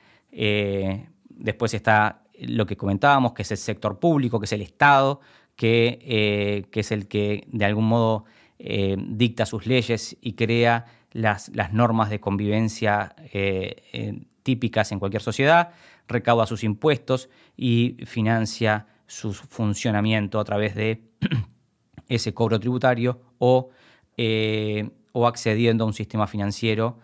después 1.28 1.74
está 1.74 2.24
lo 2.40 2.66
que 2.66 2.76
comentábamos, 2.76 3.34
que 3.34 3.42
es 3.42 3.50
el 3.52 3.58
sector 3.58 4.00
público, 4.00 4.40
que 4.40 4.46
es 4.46 4.52
el 4.52 4.62
Estado, 4.62 5.20
que, 5.54 6.66
que 6.70 6.80
es 6.80 6.90
el 6.90 7.06
que 7.06 7.46
de 7.52 7.64
algún 7.66 7.86
modo 7.86 8.24
dicta 8.58 9.44
sus 9.44 9.66
leyes 9.66 10.16
y 10.22 10.32
crea 10.32 10.86
las, 11.14 11.72
normas 11.72 12.10
de 12.10 12.20
convivencia 12.20 13.14
eh, 13.32 13.82
eh, 13.92 14.20
típicas 14.44 14.92
en 14.92 15.00
cualquier 15.00 15.22
sociedad, 15.22 15.72
recauda 16.06 16.46
sus 16.46 16.62
impuestos 16.62 17.28
y 17.56 17.96
financia 18.06 18.86
su 19.08 19.32
funcionamiento 19.32 20.38
a 20.38 20.44
través 20.44 20.76
de 20.76 21.02
ese 22.08 22.32
cobro 22.32 22.60
tributario 22.60 23.20
o, 23.38 23.70
eh, 24.16 24.88
o 25.10 25.26
accediendo 25.26 25.82
a 25.82 25.88
un 25.88 25.92
sistema 25.92 26.28
financiero, 26.28 27.00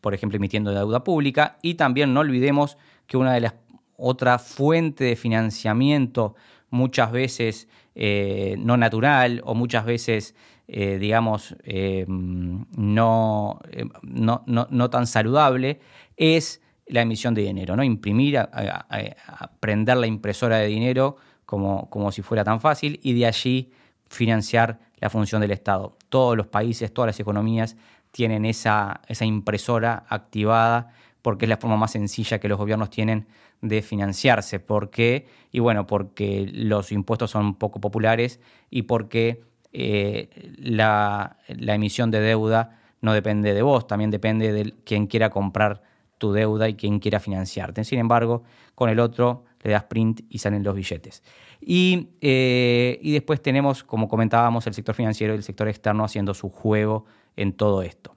por 0.00 0.14
ejemplo, 0.14 0.36
emitiendo 0.36 0.72
deuda 0.72 1.04
pública. 1.04 1.58
Y 1.62 1.74
también 1.74 2.14
no 2.14 2.20
olvidemos 2.20 2.78
que 3.06 3.16
una 3.18 3.34
de 3.34 3.40
las 3.40 3.54
otras 3.96 4.42
fuentes 4.42 5.08
de 5.08 5.16
financiamiento 5.16 6.34
muchas 6.70 7.12
veces 7.12 7.68
no 7.94 8.76
natural 8.76 9.42
o 9.44 9.54
muchas 9.54 9.84
veces 9.84 10.34
eh, 10.74 10.98
digamos, 10.98 11.54
eh, 11.64 12.06
no, 12.08 13.60
eh, 13.70 13.84
no, 14.02 14.44
no, 14.46 14.90
tan 14.90 15.06
saludable, 15.06 15.80
es 16.16 16.60
la 16.86 17.02
emisión 17.02 17.34
de 17.34 17.42
dinero, 17.42 17.76
¿no? 17.76 17.84
Imprimir, 17.84 18.38
a, 18.38 19.50
prender 19.60 19.96
la 19.96 20.06
impresora 20.06 20.58
de 20.58 20.66
dinero 20.66 21.16
como, 21.46 21.88
como 21.90 22.12
si 22.12 22.22
fuera 22.22 22.44
tan 22.44 22.60
fácil 22.60 23.00
y 23.02 23.12
de 23.14 23.26
allí 23.26 23.72
financiar 24.08 24.80
la 24.96 25.10
función 25.10 25.40
del 25.40 25.52
Estado. 25.52 25.96
Todos 26.08 26.36
los 26.36 26.46
países, 26.46 26.92
todas 26.92 27.08
las 27.08 27.20
economías 27.20 27.76
tienen 28.10 28.44
esa, 28.44 29.00
esa 29.08 29.24
impresora 29.24 30.04
activada 30.08 30.92
porque 31.22 31.46
es 31.46 31.48
la 31.48 31.56
forma 31.56 31.76
más 31.76 31.92
sencilla 31.92 32.38
que 32.38 32.48
los 32.48 32.58
gobiernos 32.58 32.90
tienen 32.90 33.26
de 33.62 33.80
financiarse. 33.80 34.60
¿Por 34.60 34.90
qué? 34.90 35.26
Y 35.52 35.60
bueno, 35.60 35.86
porque 35.86 36.50
los 36.52 36.92
impuestos 36.92 37.30
son 37.30 37.54
poco 37.54 37.80
populares 37.80 38.40
y 38.70 38.82
porque 38.82 39.42
eh, 39.72 40.28
la, 40.58 41.38
emisión 41.48 42.10
de 42.10 42.20
deuda 42.20 42.78
no 43.00 43.14
depende 43.14 43.54
de 43.54 43.62
vos, 43.62 43.86
también 43.86 44.10
depende 44.10 44.52
de 44.52 44.74
quien 44.84 45.06
quiera 45.06 45.30
comprar 45.30 45.82
tu 46.22 46.32
deuda 46.32 46.68
y 46.68 46.74
quien 46.74 47.00
quiera 47.00 47.18
financiarte. 47.18 47.82
Sin 47.82 47.98
embargo, 47.98 48.44
con 48.76 48.88
el 48.88 49.00
otro 49.00 49.42
le 49.64 49.72
das 49.72 49.82
print 49.82 50.20
y 50.28 50.38
salen 50.38 50.62
los 50.62 50.76
billetes. 50.76 51.24
Y, 51.60 52.10
eh, 52.20 53.00
después 53.02 53.42
tenemos, 53.42 53.82
como 53.82 54.06
comentábamos, 54.06 54.64
el 54.68 54.74
sector 54.74 54.94
financiero 54.94 55.34
y 55.34 55.38
el 55.38 55.42
sector 55.42 55.66
externo 55.66 56.04
haciendo 56.04 56.32
su 56.32 56.48
juego 56.48 57.06
en 57.34 57.54
todo 57.54 57.82
esto. 57.82 58.14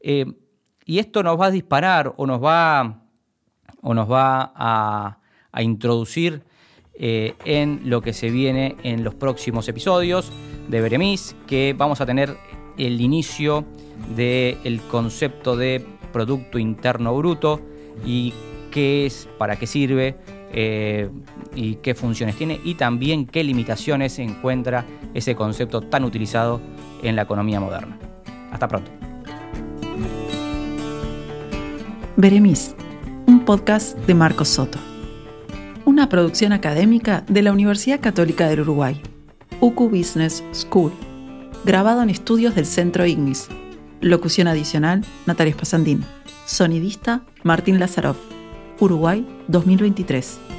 Eh, 0.00 0.24
y 0.86 0.98
esto 0.98 1.22
nos 1.22 1.38
va 1.38 1.46
a 1.46 1.50
disparar 1.50 2.14
o 2.16 2.26
nos 2.26 2.42
va, 2.42 3.02
o 3.82 3.92
nos 3.92 4.10
va 4.10 4.52
a, 4.56 5.18
introducir 5.60 6.44
en 6.94 7.82
lo 7.84 8.00
que 8.00 8.14
se 8.14 8.30
viene 8.30 8.76
en 8.82 9.04
los 9.04 9.14
próximos 9.14 9.68
episodios 9.68 10.32
de 10.68 10.80
Beremis, 10.80 11.36
que 11.46 11.74
vamos 11.76 12.00
a 12.00 12.06
tener 12.06 12.34
el 12.78 13.00
inicio 13.02 13.66
del 14.16 14.80
concepto 14.90 15.56
de 15.56 15.84
Producto 16.12 16.58
Interno 16.58 17.16
Bruto 17.16 17.60
y 18.04 18.32
qué 18.70 19.06
es, 19.06 19.28
para 19.38 19.56
qué 19.56 19.66
sirve 19.66 20.16
eh, 20.52 21.08
y 21.54 21.76
qué 21.76 21.94
funciones 21.94 22.36
tiene 22.36 22.60
y 22.62 22.74
también 22.74 23.26
qué 23.26 23.42
limitaciones 23.44 24.18
encuentra 24.18 24.84
ese 25.14 25.34
concepto 25.34 25.80
tan 25.80 26.04
utilizado 26.04 26.60
en 27.02 27.16
la 27.16 27.22
economía 27.22 27.60
moderna. 27.60 27.98
Hasta 28.50 28.68
pronto. 28.68 28.90
Beremis, 32.16 32.74
un 33.26 33.44
podcast 33.44 33.96
de 33.98 34.14
Marcos 34.14 34.48
Soto. 34.48 34.78
Una 35.84 36.08
producción 36.08 36.52
académica 36.52 37.24
de 37.28 37.42
la 37.42 37.52
Universidad 37.52 38.00
Católica 38.00 38.48
del 38.48 38.60
Uruguay. 38.60 39.00
UCU 39.60 39.88
Business 39.88 40.44
School, 40.52 40.92
grabado 41.64 42.02
en 42.02 42.10
estudios 42.10 42.54
del 42.54 42.66
Centro 42.66 43.06
Ignis. 43.06 43.48
Locución 44.02 44.48
adicional, 44.48 45.04
Natalia 45.26 45.54
Spasandín. 45.54 46.04
Sonidista, 46.44 47.22
Martín 47.44 47.78
Lazarov. 47.78 48.16
Uruguay 48.80 49.24
2023. 49.46 50.51